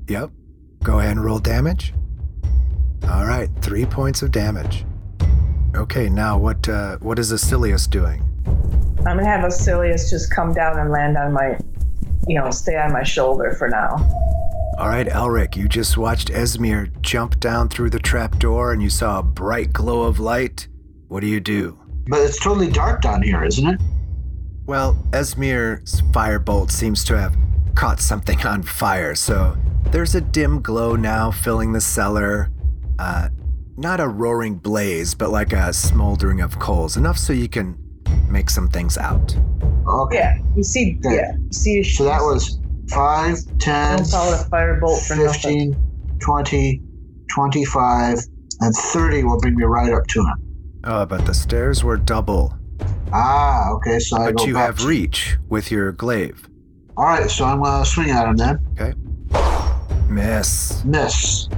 [0.09, 0.31] yep.
[0.85, 1.93] Go ahead and roll damage.
[3.11, 4.85] All right, three points of damage.
[5.75, 6.69] Okay, now what?
[6.69, 8.23] Uh, what is Asilius doing?
[8.99, 11.59] I'm gonna have Asilius just come down and land on my,
[12.27, 13.97] you know, stay on my shoulder for now.
[14.79, 19.19] All right, Elric, you just watched Esmir jump down through the trapdoor and you saw
[19.19, 20.69] a bright glow of light.
[21.09, 21.79] What do you do?
[22.09, 23.81] But it's totally dark down here, isn't it?
[24.67, 27.37] Well, Esmir's firebolt seems to have
[27.75, 29.57] caught something on fire, so
[29.91, 32.51] there's a dim glow now filling the cellar.
[32.99, 33.29] Uh,
[33.77, 37.77] not a roaring blaze, but like a smoldering of coals, enough so you can
[38.29, 39.37] make some things out.
[39.87, 40.17] Okay.
[40.17, 41.17] Yeah, you see, Okay.
[41.17, 41.83] yeah, you see.
[41.85, 42.59] So that was
[42.91, 45.77] 5, I 10, don't call it a firebolt for nothing.
[46.21, 46.83] 20,
[47.33, 48.19] 25,
[48.61, 50.46] and 30 will bring me right up to him.
[50.85, 52.55] Oh, but the stairs were double.
[53.13, 56.49] Ah, okay, so I But you back have to- reach with your glaive.
[56.97, 58.59] All right, so I'm going to swing at him then.
[58.79, 58.95] Okay.
[60.09, 60.85] Miss.
[60.85, 61.49] Miss.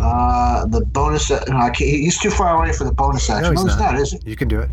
[0.00, 1.30] Uh, the bonus.
[1.30, 3.52] No, I can't, he's too far away for the bonus action.
[3.52, 3.92] he's No, he's not.
[3.92, 4.18] not, is he?
[4.24, 4.70] You can do it.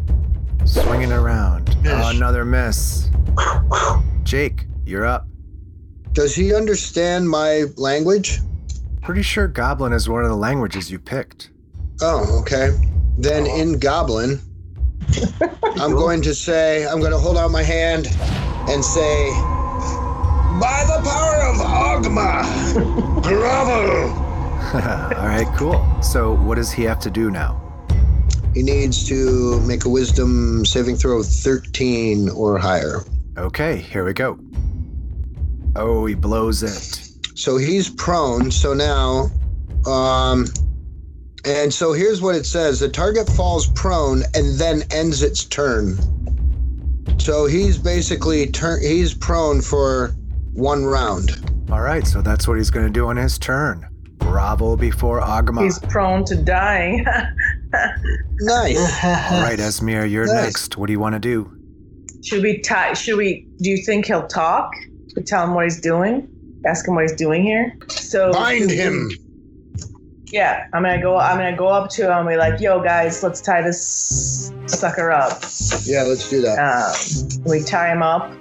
[0.65, 1.67] Swinging around.
[1.83, 1.93] Miss.
[1.93, 3.09] Oh, another miss.
[4.23, 5.27] Jake, you're up.
[6.13, 8.39] Does he understand my language?
[9.01, 11.51] Pretty sure Goblin is one of the languages you picked.
[12.01, 12.69] Oh, okay.
[13.19, 14.39] Then in Goblin,
[15.77, 18.07] I'm going to say, I'm going to hold out my hand
[18.69, 19.29] and say,
[20.57, 24.09] By the power of Ogma, grovel!
[25.19, 25.85] All right, cool.
[26.01, 27.61] So, what does he have to do now?
[28.53, 33.03] He needs to make a wisdom saving throw of 13 or higher.
[33.37, 34.39] Okay, here we go.
[35.75, 37.37] Oh, he blows it.
[37.37, 38.49] So he's prone.
[38.49, 39.29] So now,
[39.85, 40.45] um,
[41.45, 45.97] and so here's what it says: the target falls prone and then ends its turn.
[47.19, 48.81] So he's basically turn.
[48.81, 50.09] He's prone for
[50.53, 51.31] one round.
[51.71, 53.85] All right, so that's what he's going to do on his turn.
[54.19, 55.63] Grovel before Ogma.
[55.63, 57.05] He's prone to dying.
[58.41, 58.77] Nice.
[59.03, 60.43] All right, Esmir, you're Nice.
[60.45, 60.77] next.
[60.77, 61.51] What do you want to do?
[62.23, 62.93] should we tie?
[62.93, 63.47] Should we?
[63.61, 64.71] Do you think he'll talk?
[65.15, 66.27] We tell him what he's doing.
[66.65, 67.77] Ask him what he's doing here.
[67.89, 69.11] So Bind him.
[70.31, 71.17] Yeah, I'm gonna go.
[71.17, 75.11] I'm gonna go up to him and be like, "Yo, guys, let's tie this sucker
[75.11, 75.41] up."
[75.83, 76.57] Yeah, let's do that.
[76.59, 78.31] Um, we tie him up.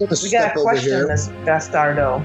[0.00, 1.06] We step got a question, here.
[1.06, 2.22] this Bastardo.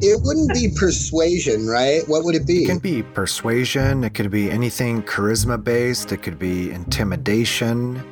[0.00, 2.02] It wouldn't be persuasion, right?
[2.08, 2.64] What would it be?
[2.64, 8.02] It can be persuasion, it could be anything charisma based, it could be intimidation.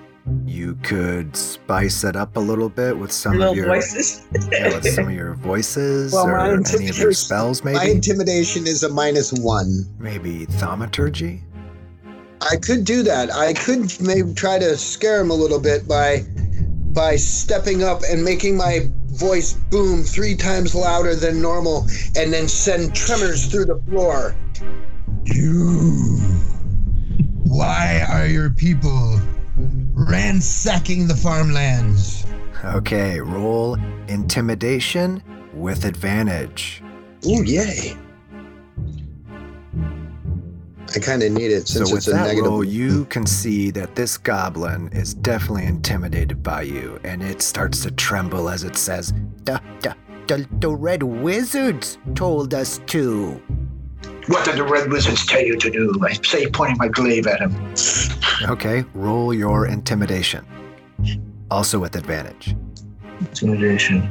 [0.46, 4.26] You could spice it up a little bit with some Little of your voices.
[4.52, 7.92] yeah, with some of your voices Well, or any of your intimidation- spells My maybe.
[7.92, 9.84] intimidation is a minus one.
[9.98, 11.42] maybe thaumaturgy?
[12.40, 13.32] I could do that.
[13.32, 16.24] I could maybe try to scare him a little bit by
[16.92, 18.80] by stepping up and making my
[19.12, 21.86] voice boom three times louder than normal
[22.16, 24.36] and then send tremors through the floor.
[25.24, 26.18] You.
[27.44, 29.20] Why are your people
[30.04, 32.24] ransacking the farmlands?
[32.64, 33.76] Okay, roll
[34.08, 35.22] intimidation
[35.52, 36.82] with advantage.
[37.26, 37.96] Ooh, yay.
[40.94, 42.50] I kind of need it since so with it's a that negative.
[42.50, 47.82] roll, you can see that this goblin is definitely intimidated by you, and it starts
[47.84, 49.12] to tremble as it says,
[49.44, 49.96] "The the
[50.26, 53.40] the, the red wizards told us to."
[54.26, 55.98] What did the red wizards tell you to do?
[56.04, 57.52] I say, pointing my glaive at him.
[58.48, 60.44] Okay, roll your intimidation,
[61.50, 62.56] also with advantage.
[63.20, 64.08] Intimidation.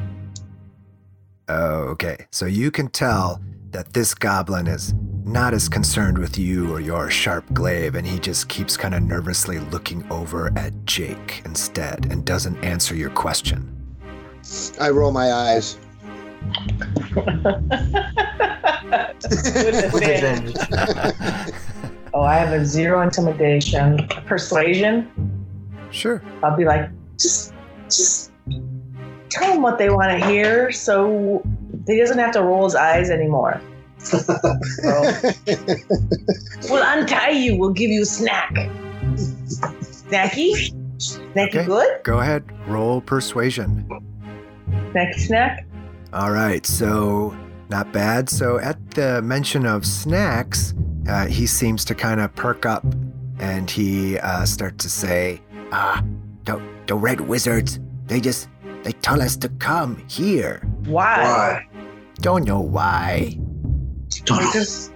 [1.50, 3.42] Okay, so you can tell
[3.72, 4.94] that this goblin is
[5.26, 9.04] not as concerned with you or your sharp glaive, and he just keeps kind of
[9.04, 13.68] nervously looking over at Jake instead and doesn't answer your question.
[14.80, 15.78] I roll my eyes.
[17.16, 17.26] With
[19.94, 21.54] With advantage.
[22.14, 24.08] oh, I have a zero intimidation.
[24.26, 25.10] Persuasion.
[25.92, 26.22] Sure.
[26.44, 27.54] I'll be like, just,
[27.86, 28.32] just
[29.30, 30.72] tell them what they want to hear.
[30.72, 31.44] So
[31.88, 33.62] he doesn't have to roll his eyes anymore.
[33.98, 34.18] So,
[36.70, 37.58] we'll untie you.
[37.58, 38.52] We'll give you a snack.
[39.16, 40.74] Snacky?
[40.98, 41.66] Snacky Okay.
[41.66, 42.04] good?
[42.04, 43.88] Go ahead, roll persuasion.
[44.92, 45.66] Snacky snack?
[46.14, 47.36] All right, so
[47.70, 48.30] not bad.
[48.30, 50.74] So at the mention of snacks,
[51.08, 52.86] uh, he seems to kind of perk up
[53.40, 55.42] and he uh, starts to say,
[55.72, 56.04] Ah,
[56.46, 58.50] the, the red wizards, they just,
[58.84, 60.62] they tell us to come here.
[60.86, 61.18] Why?
[61.24, 61.68] Why?
[62.16, 63.38] Don't know why.
[64.26, 64.52] Don't know.
[64.54, 64.92] just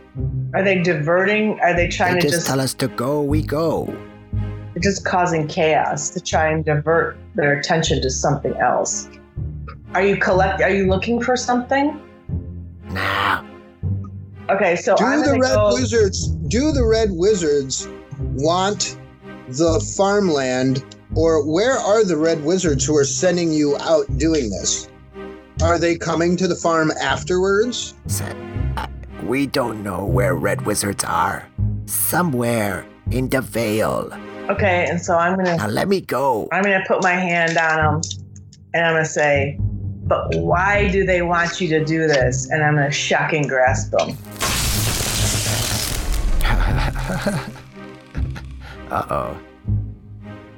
[0.53, 1.59] are they diverting?
[1.59, 3.85] Are they trying They to just, just tell us to go, we go.
[4.31, 9.09] They're just causing chaos to try and divert their attention to something else.
[9.93, 10.61] Are you collect?
[10.61, 12.01] Are you looking for something?
[12.89, 13.43] Nah,
[14.49, 15.73] Okay, so I'm do the red go.
[15.73, 17.87] wizards do the red wizards
[18.19, 18.97] want
[19.47, 20.83] the farmland
[21.15, 24.89] or where are the red wizards who are sending you out doing this
[25.61, 27.93] are they coming to the farm afterwards
[28.77, 28.87] uh,
[29.25, 31.49] we don't know where red wizards are.
[31.87, 34.11] Somewhere in the Vale.
[34.49, 36.47] Okay, and so I'm gonna Now let me go.
[36.51, 38.01] I'm gonna put my hand on them,
[38.73, 39.57] and I'm gonna say,
[40.05, 44.17] "But why do they want you to do this?" And I'm gonna shocking grasp them.
[48.91, 49.37] uh oh.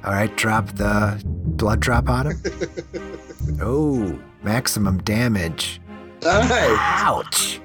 [0.04, 2.42] All right, drop the blood drop on him.
[3.60, 5.80] oh, maximum damage.
[6.24, 7.60] all right Ouch!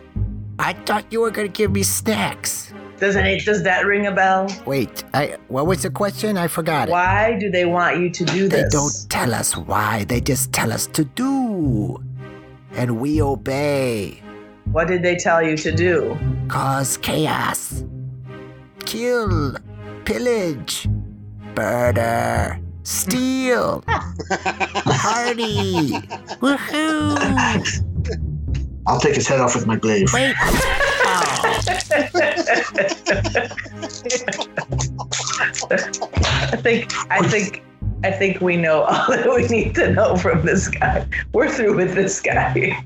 [0.59, 2.72] I thought you were gonna give me snacks.
[2.99, 3.45] Doesn't it?
[3.45, 4.47] Does that ring a bell?
[4.65, 6.37] Wait, I what was the question?
[6.37, 6.91] I forgot it.
[6.91, 8.63] Why do they want you to do this?
[8.63, 12.01] They don't tell us why, they just tell us to do.
[12.73, 14.21] And we obey.
[14.71, 16.17] What did they tell you to do?
[16.47, 17.83] Cause chaos.
[18.85, 19.55] Kill.
[20.05, 20.87] Pillage.
[21.55, 22.59] Murder.
[22.83, 23.81] Steal.
[23.85, 25.91] Party.
[26.41, 27.17] Woohoo.
[28.87, 30.11] I'll take his head off with my glaive.
[30.13, 30.35] Wait.
[31.05, 31.59] Oh,
[35.71, 37.63] I think I think
[38.03, 41.05] I think we know all that we need to know from this guy.
[41.33, 42.77] We're through with this guy.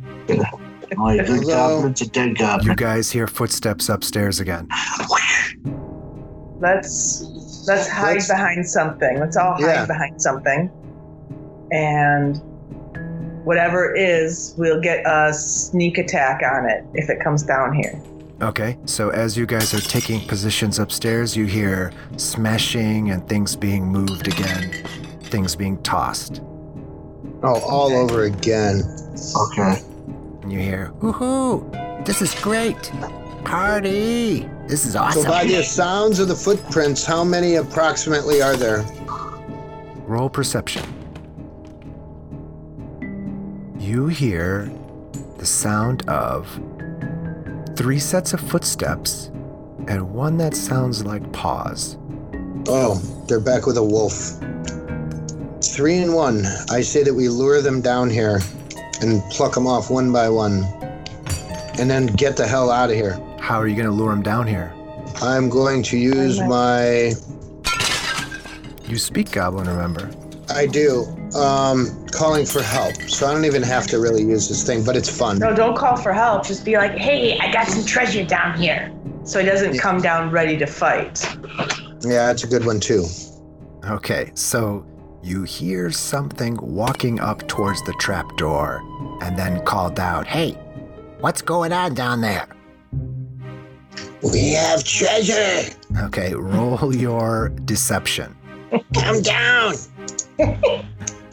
[0.98, 1.82] Oh, you good Hello?
[1.82, 4.68] goblin's a dead You guys hear footsteps upstairs again.
[6.60, 7.24] Let's
[7.68, 9.20] let's hide Let's- behind something.
[9.20, 9.86] Let's all hide Yeah.
[9.86, 10.70] behind something.
[11.72, 12.38] And
[13.44, 18.02] whatever it is, we'll get a sneak attack on it if it comes down here.
[18.40, 23.86] Okay, so as you guys are taking positions upstairs, you hear smashing and things being
[23.88, 24.72] moved again,
[25.24, 26.42] things being tossed.
[27.42, 28.82] oh all over again
[29.36, 29.82] Okay.
[30.44, 32.06] And you hear, woohoo.
[32.06, 32.92] This is great.
[33.44, 34.48] Party.
[34.68, 35.24] This is awesome.
[35.24, 38.86] so by the sounds of the footprints how many approximately are there
[40.06, 40.84] roll perception.
[43.80, 44.72] You hear
[45.38, 46.60] the sound of
[47.78, 49.28] three sets of footsteps
[49.88, 51.98] and one that sounds like paws.
[52.68, 52.96] oh
[53.28, 54.14] they're back with a wolf
[55.64, 58.40] three and one i say that we lure them down here
[59.02, 60.64] and pluck them off one by one
[61.80, 64.24] and then get the hell out of here How are you going to lure them
[64.24, 64.74] down here?
[65.22, 67.14] I'm going to use my.
[68.88, 70.10] You speak goblin, remember?
[70.50, 71.06] I do.
[71.36, 72.96] Um, calling for help.
[73.10, 75.40] So I don't even have to really use this thing, but it's fun.
[75.40, 76.46] No, don't call for help.
[76.46, 78.92] Just be like, hey, I got some treasure down here.
[79.24, 79.82] So he doesn't Yeah.
[79.82, 81.22] come down ready to fight.
[82.02, 83.06] Yeah, that's a good one too.
[83.86, 84.86] Okay, so
[85.22, 88.82] you hear something walking up towards the trapdoor
[89.22, 90.52] and then called out, Hey,
[91.20, 92.48] what's going on down there?
[94.24, 95.70] We have treasure.
[96.04, 98.36] Okay, roll your deception.
[98.94, 99.74] Come down.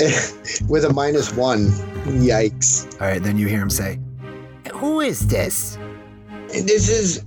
[0.68, 1.68] With a minus one.
[2.05, 3.01] Yikes.
[3.01, 3.98] All right, then you hear him say,
[4.72, 5.78] Who is this?
[6.48, 7.24] This is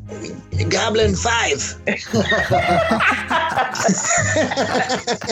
[0.70, 1.82] Goblin 5.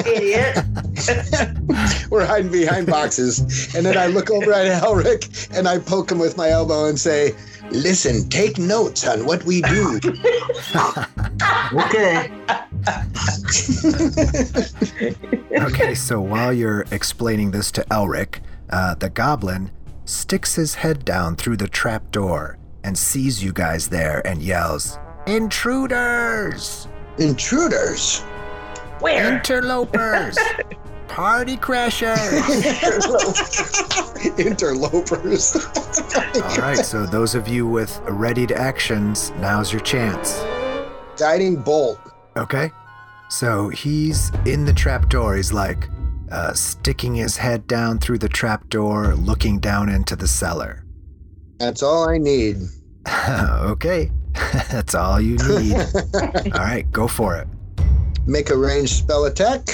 [0.05, 0.59] Idiot.
[2.09, 3.73] We're hiding behind boxes.
[3.73, 6.99] And then I look over at Elric and I poke him with my elbow and
[6.99, 7.34] say,
[7.71, 9.99] Listen, take notes on what we do.
[11.73, 12.31] Okay.
[15.51, 18.39] Okay, so while you're explaining this to Elric,
[18.69, 19.71] uh, the goblin
[20.05, 24.99] sticks his head down through the trap door and sees you guys there and yells,
[25.27, 26.87] Intruders!
[27.17, 28.21] Intruders.
[28.99, 29.33] Where?
[29.33, 30.37] Interlopers!
[31.07, 32.18] Party crashers!
[34.38, 35.56] Interlopers.
[36.41, 40.44] All right, so those of you with readied actions, now's your chance.
[41.18, 41.99] Guiding bolt.
[42.36, 42.72] Okay?
[43.30, 45.36] So he's in the trapdoor.
[45.36, 45.90] He's like
[46.32, 50.84] uh, sticking his head down through the trapdoor, looking down into the cellar.
[51.60, 52.57] That's all I need.
[53.30, 54.11] okay.
[54.72, 55.76] That's all you need.
[55.76, 57.48] all right, go for it.
[58.27, 59.68] Make a ranged spell attack.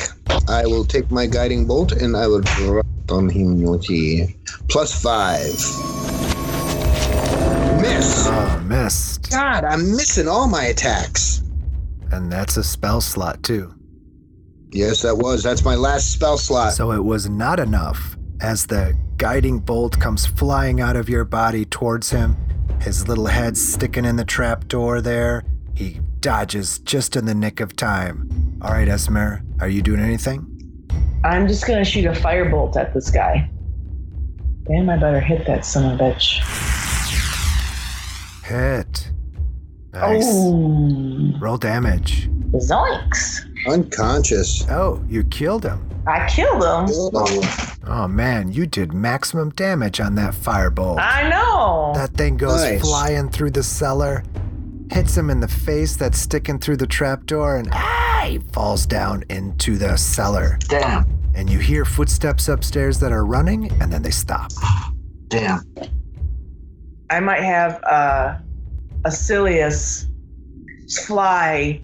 [0.50, 4.28] I will take my guiding bolt and I will drop on him with the
[4.70, 5.54] plus five.
[7.82, 8.28] Miss.
[8.28, 9.32] Oh, missed.
[9.32, 11.42] God, I'm missing all my attacks.
[12.12, 13.74] And that's a spell slot, too.
[14.72, 15.44] Yes, that was.
[15.44, 16.74] That's my last spell slot.
[16.74, 18.18] So it was not enough.
[18.42, 22.36] As the guiding bolt comes flying out of your body towards him,
[22.82, 25.44] his little head sticking in the trap door there,
[25.76, 28.30] he dodges just in the nick of time.
[28.62, 30.48] All right, Esmer, are you doing anything?
[31.24, 33.50] I'm just gonna shoot a firebolt at this guy.
[34.68, 36.40] Damn, I better hit that son of a bitch.
[38.44, 39.12] Hit.
[39.94, 40.24] Nice.
[40.28, 42.30] Oh, Roll damage.
[42.54, 43.40] zoinks!
[43.68, 44.66] Unconscious.
[44.70, 45.88] Oh, you killed him.
[46.08, 47.44] I killed him.
[47.88, 51.00] Oh man, you did maximum damage on that firebolt.
[51.00, 51.92] I know.
[51.96, 52.82] That thing goes Nice.
[52.82, 54.24] flying through the cellar,
[54.92, 59.24] hits him in the face that's sticking through the trapdoor, and ah, he falls down
[59.30, 60.60] into the cellar.
[60.68, 61.06] Damn.
[61.34, 64.52] And you hear footsteps upstairs that are running, and then they stop.
[65.30, 65.62] Damn.
[67.10, 68.38] I might have uh,
[69.06, 70.08] Acilius
[71.06, 71.82] fly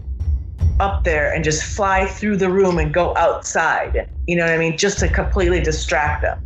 [0.79, 4.09] up there and just fly through the room and go outside.
[4.27, 4.77] You know what I mean?
[4.77, 6.43] Just to completely distract them.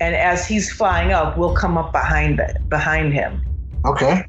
[0.00, 3.42] And as he's flying up, we'll come up behind it, behind him.
[3.84, 4.24] Okay.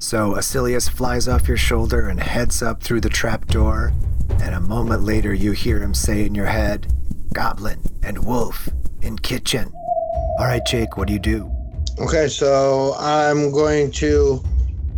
[0.00, 3.92] So Acilius flies off your shoulder and heads up through the trapdoor,
[4.40, 6.90] and a moment later you hear him say in your head,
[7.34, 8.70] Goblin and Wolf
[9.02, 9.70] in kitchen.
[10.38, 11.52] All right, Jake, what do you do?
[11.98, 14.42] Okay, so I'm going to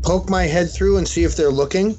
[0.03, 1.99] poke my head through and see if they're looking.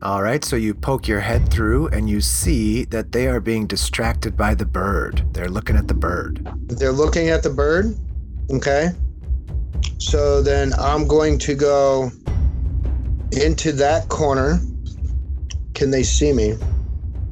[0.00, 3.66] All right, so you poke your head through and you see that they are being
[3.66, 5.26] distracted by the bird.
[5.32, 6.48] They're looking at the bird.
[6.68, 7.96] They're looking at the bird.
[8.50, 8.90] Okay.
[9.98, 12.12] So then I'm going to go
[13.32, 14.60] into that corner.
[15.74, 16.54] Can they see me?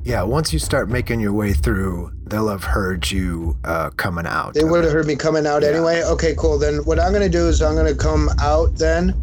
[0.05, 4.53] Yeah, once you start making your way through, they'll have heard you uh, coming out.
[4.53, 5.69] They would have heard me coming out Yeah.
[5.71, 6.03] anyway.
[6.03, 6.59] Okay, cool.
[6.59, 9.15] Then what I'm going to do is I'm going to come out then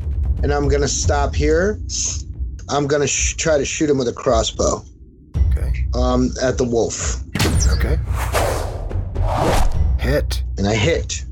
[0.41, 1.79] and I'm going to stop here.
[2.69, 4.83] I'm going to sh- try to shoot him with a crossbow
[5.51, 5.85] Okay.
[5.93, 7.21] um, at the wolf.
[7.77, 7.97] Okay.
[9.99, 10.43] Hit.
[10.57, 11.23] And I hit.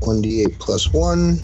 [0.00, 1.38] 1d8 plus 1.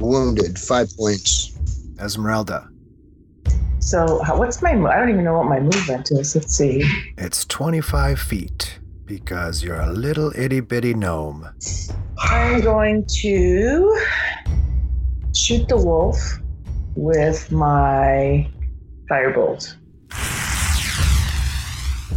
[0.00, 0.58] Wounded.
[0.58, 1.57] 5 points.
[2.00, 2.68] Esmeralda.
[3.80, 4.70] So, what's my?
[4.70, 6.34] I don't even know what my movement is.
[6.34, 6.82] Let's see.
[7.16, 11.48] It's 25 feet because you're a little itty bitty gnome.
[12.18, 13.98] I'm going to
[15.34, 16.18] shoot the wolf
[16.96, 18.48] with my
[19.10, 19.74] firebolt.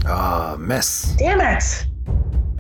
[0.05, 1.15] Ah, miss.
[1.17, 1.63] Damn it!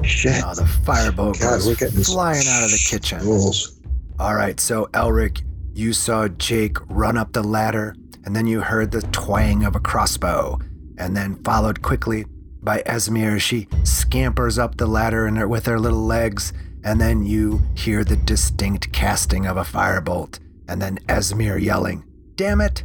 [0.03, 0.41] Shit.
[0.45, 3.19] Oh, the firebolt God, goes we're flying out of the kitchen.
[3.19, 3.79] Rules.
[4.19, 5.41] All right, so Elric,
[5.73, 7.95] you saw Jake run up the ladder,
[8.25, 10.59] and then you heard the twang of a crossbow,
[10.97, 12.25] and then followed quickly
[12.61, 13.39] by Esmir.
[13.39, 16.53] She scampers up the ladder in her, with her little legs,
[16.83, 22.03] and then you hear the distinct casting of a firebolt, and then Esmir yelling,
[22.35, 22.83] Damn it!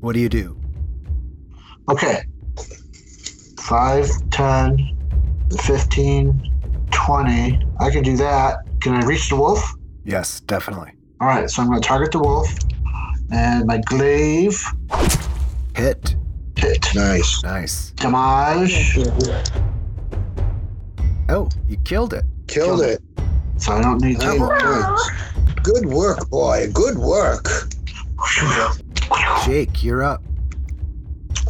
[0.00, 0.58] What do you do?
[1.88, 2.22] Okay.
[3.58, 4.96] 5, 10,
[5.60, 7.66] 15, 20.
[7.80, 8.58] I can do that.
[8.80, 9.74] Can I reach the wolf?
[10.04, 10.92] Yes, definitely.
[11.24, 12.54] All right, so I'm going to target the wolf.
[13.32, 14.62] And my glaive
[15.74, 16.16] Hit.
[16.54, 16.86] hit.
[16.94, 17.42] Nice.
[17.42, 17.92] Nice.
[17.92, 18.98] Damage.
[21.30, 22.26] Oh, you killed it.
[22.46, 23.00] Killed it.
[23.56, 24.48] So I don't need Nine to.
[24.48, 25.10] points.
[25.62, 26.66] Good work, boy.
[26.74, 27.48] Good work.
[29.46, 30.22] Jake, you're up.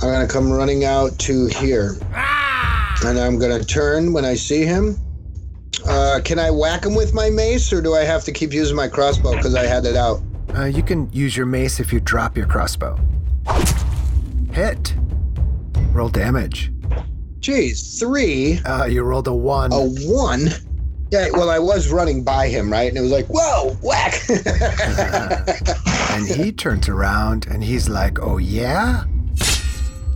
[0.01, 2.97] I'm gonna come running out to here, ah!
[3.07, 4.97] and I'm gonna turn when I see him.
[5.87, 8.77] Uh, can I whack him with my mace, or do I have to keep using
[8.77, 10.21] my crossbow because I had it out?
[10.57, 12.99] Uh, you can use your mace if you drop your crossbow.
[14.53, 14.95] Hit.
[15.93, 16.71] Roll damage.
[17.41, 19.73] Jeez, three, Uh, you rolled a one.
[19.73, 20.49] a one.
[21.11, 22.89] Yeah, well, I was running by him, right?
[22.89, 24.15] And it was like, whoa, whack.
[26.15, 29.05] And he turns around and he's like, oh yeah?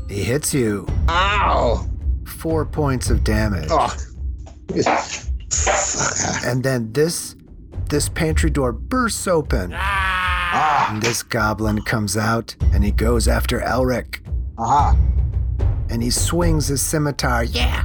[0.09, 0.87] He hits you.
[1.09, 1.87] Ow.
[2.25, 3.69] Four points of damage.
[3.71, 3.93] Oh.
[6.45, 7.35] And then this
[7.89, 9.73] this pantry door bursts open.
[9.75, 10.93] Ah.
[10.93, 14.21] And this goblin comes out and he goes after Elric.
[14.59, 14.97] Aha.
[15.91, 17.45] And he swings his scimitar.
[17.45, 17.85] Yeah!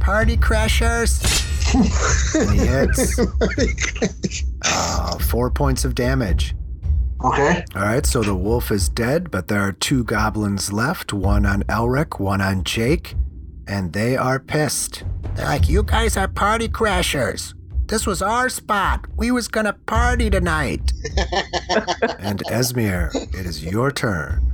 [0.00, 1.22] Party crashers!
[2.34, 3.18] and he hits.
[4.64, 6.54] Oh, four points of damage.
[7.24, 7.64] Okay.
[7.74, 11.62] All right, so the wolf is dead, but there are two goblins left one on
[11.64, 13.16] Elric, one on Jake,
[13.66, 15.04] and they are pissed.
[15.34, 17.54] They're like, You guys are party crashers.
[17.86, 19.06] This was our spot.
[19.16, 20.92] We was gonna party tonight.
[22.18, 24.52] And Esmir, it is your turn.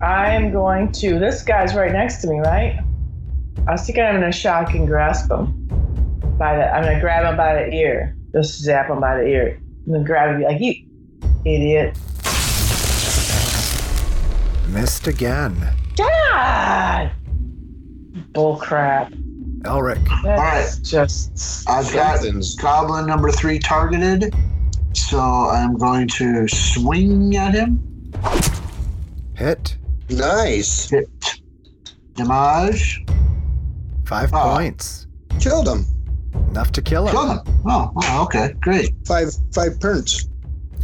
[0.00, 1.18] I'm going to.
[1.18, 2.78] This guy's right next to me, right?
[3.66, 5.66] I was thinking I'm gonna shocking grasp him
[6.38, 6.72] by the.
[6.72, 8.16] I'm gonna grab him by the ear.
[8.32, 9.60] Just zap him by the ear.
[9.86, 10.74] I'm gonna grab him be like, "You
[11.44, 11.98] idiot!"
[14.68, 15.56] Missed again.
[15.96, 17.10] God!
[18.32, 19.12] Bull crap.
[19.62, 21.68] Elric, That's just.
[21.68, 22.20] I've got
[22.60, 24.32] goblin number three targeted,
[24.92, 28.12] so I'm going to swing at him.
[29.34, 29.76] hit.
[30.10, 30.88] Nice.
[30.90, 31.08] Hit.
[32.14, 33.04] Damage.
[34.06, 34.54] Five Ah.
[34.56, 35.06] points.
[35.40, 35.84] Killed him.
[36.50, 37.12] Enough to kill him.
[37.12, 37.40] Kill him.
[37.66, 38.94] Oh, wow, okay, great.
[39.06, 40.28] Five five perns.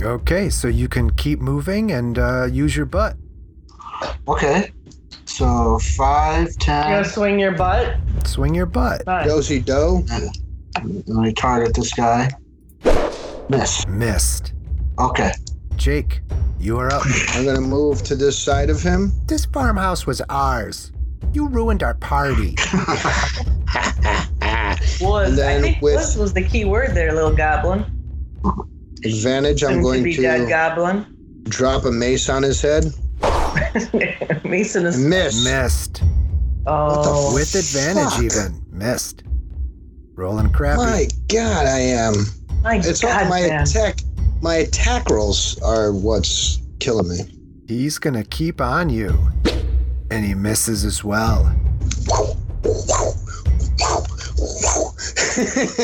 [0.02, 3.16] Okay, so you can keep moving and uh, use your butt.
[4.27, 4.73] Okay.
[5.35, 6.77] So five, ten.
[6.77, 6.90] You ten.
[6.93, 7.97] gonna swing your butt?
[8.24, 9.05] Swing your butt.
[9.05, 9.27] Fine.
[9.27, 10.05] Dozy doe.
[10.82, 12.31] Let me target this guy.
[13.48, 13.85] Miss.
[13.89, 14.52] Missed.
[15.01, 15.32] Okay.
[15.74, 16.20] Jake,
[16.61, 17.02] you are up.
[17.31, 19.11] I'm gonna move to this side of him.
[19.27, 20.93] This farmhouse was ours.
[21.32, 22.55] You ruined our party.
[25.01, 27.85] Was And then I think with- was was the key word there, little goblin.
[29.05, 29.65] Advantage.
[29.65, 31.43] I'm Soon going to be dead to goblin.
[31.48, 32.85] drop a mace on his head
[34.44, 34.97] Mason is.
[34.97, 35.44] and miss.
[35.44, 36.02] Missed.
[36.66, 38.22] Oh, With advantage, Fuck.
[38.22, 38.62] even.
[38.70, 39.22] Missed.
[40.14, 40.78] Rolling crappy.
[40.78, 42.14] My God, I am.
[42.62, 43.62] my It's God, all my man.
[43.62, 43.98] attack.
[44.40, 47.18] My attack rolls are what's killing me.
[47.66, 49.16] He's gonna keep on you.
[50.10, 51.51] And he misses as well.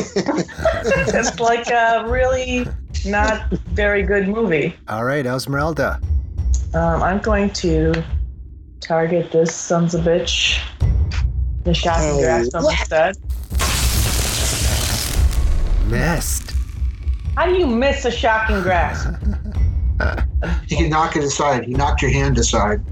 [0.02, 2.66] It's like a really
[3.06, 4.76] not very good movie.
[4.88, 6.00] All right, Esmeralda.
[6.72, 7.92] Um, I'm going to
[8.80, 10.60] target this son's of a bitch.
[11.64, 13.16] The shot and Oh, grasp instead.
[15.90, 16.54] Missed.
[17.36, 19.08] How do you miss a shocking grasp?
[20.68, 21.68] You can knock it aside.
[21.68, 22.82] You knocked your hand aside.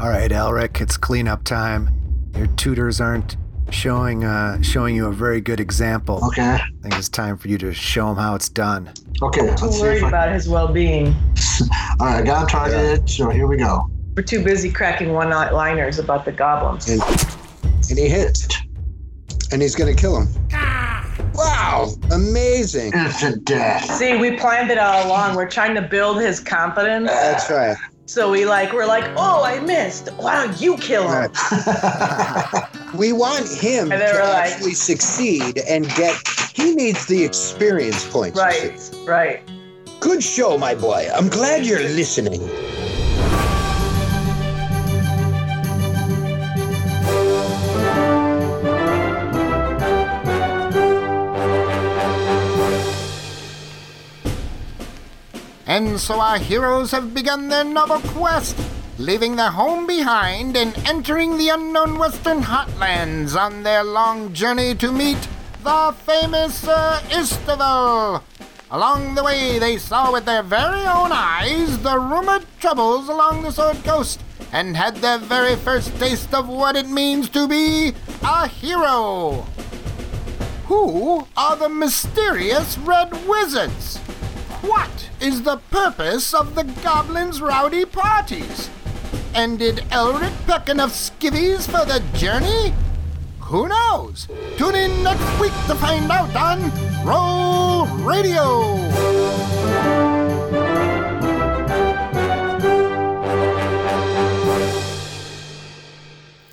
[0.00, 1.90] All right, Elric, it's cleanup time.
[2.36, 3.36] Your tutors aren't
[3.70, 6.24] showing uh, showing you a very good example.
[6.28, 6.42] Okay.
[6.42, 8.90] I think it's time for you to show him how it's done.
[9.22, 9.40] Okay.
[9.40, 10.08] Too Let's see worried I.
[10.08, 11.08] about his well-being.
[12.00, 13.08] All right, I got him targeted.
[13.08, 13.90] So here we go.
[14.16, 16.88] We're too busy cracking one-liners about the goblins.
[16.88, 17.02] and,
[17.90, 18.56] and he hit.
[19.52, 20.28] And he's gonna kill him.
[21.34, 21.88] Wow!
[22.12, 22.92] Amazing.
[22.94, 23.84] Instant death.
[23.96, 25.36] See, we planned it all along.
[25.36, 27.10] We're trying to build his confidence.
[27.10, 27.76] That's right.
[28.06, 30.08] So we like, we're like, oh, I missed.
[30.14, 31.30] Why don't you kill him?
[32.96, 36.16] We want him to like- actually succeed and get.
[36.54, 37.26] He needs the mm.
[37.26, 38.38] experience points.
[38.38, 39.42] Right, right.
[40.00, 41.08] Good show, my boy.
[41.14, 42.48] I'm glad you're listening.
[55.68, 58.56] And so our heroes have begun their novel quest,
[58.98, 64.90] leaving their home behind and entering the unknown western Heartlands on their long journey to
[64.90, 65.28] meet
[65.62, 68.22] the famous Sir Isteval.
[68.70, 73.52] Along the way, they saw with their very own eyes the rumored troubles along the
[73.52, 74.20] Sword Coast
[74.50, 77.92] and had their very first taste of what it means to be
[78.22, 79.46] a hero.
[80.66, 83.98] Who are the mysterious Red Wizards?
[84.62, 88.70] What is the purpose of the goblins' rowdy parties?
[89.36, 92.72] And did Elric peck enough skivvies for the journey?
[93.40, 94.28] Who knows?
[94.56, 96.72] Tune in next week to find out on
[97.04, 98.76] Role Radio.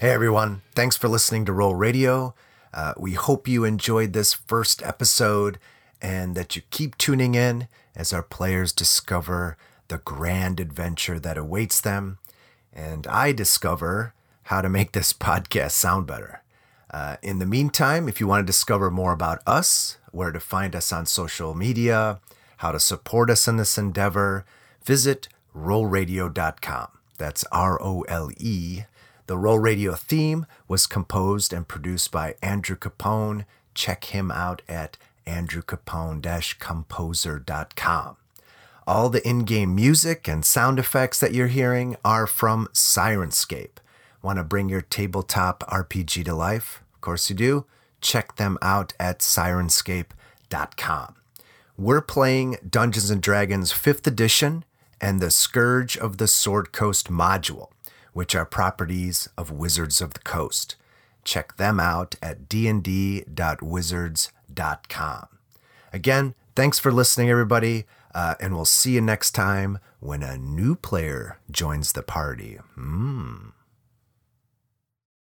[0.01, 2.35] Hey everyone, thanks for listening to Role Radio.
[2.73, 5.57] Uh, we hope you enjoyed this first episode
[6.01, 9.55] and that you keep tuning in as our players discover
[9.87, 12.17] the grand adventure that awaits them.
[12.73, 14.13] And I discover
[14.43, 16.41] how to make this podcast sound better.
[16.91, 20.75] Uh, in the meantime, if you want to discover more about us, where to find
[20.75, 22.19] us on social media,
[22.57, 24.45] how to support us in this endeavor,
[24.83, 26.87] visit roleradio.com.
[27.17, 28.83] That's R O L E.
[29.25, 33.45] The Role Radio theme was composed and produced by Andrew Capone.
[33.73, 38.17] Check him out at andrewcapone-composer.com.
[38.85, 43.77] All the in-game music and sound effects that you're hearing are from Syrinscape.
[44.21, 46.83] Want to bring your tabletop RPG to life?
[46.93, 47.65] Of course you do.
[48.01, 51.15] Check them out at syrinscape.com.
[51.77, 54.65] We're playing Dungeons and Dragons 5th edition
[54.99, 57.69] and the Scourge of the Sword Coast module,
[58.13, 60.75] which are properties of Wizards of the Coast.
[61.23, 65.27] Check them out at dnd.wizards.com.
[65.93, 70.75] Again, thanks for listening, everybody, uh, and we'll see you next time when a new
[70.75, 72.59] player joins the party.
[72.77, 73.53] Mm.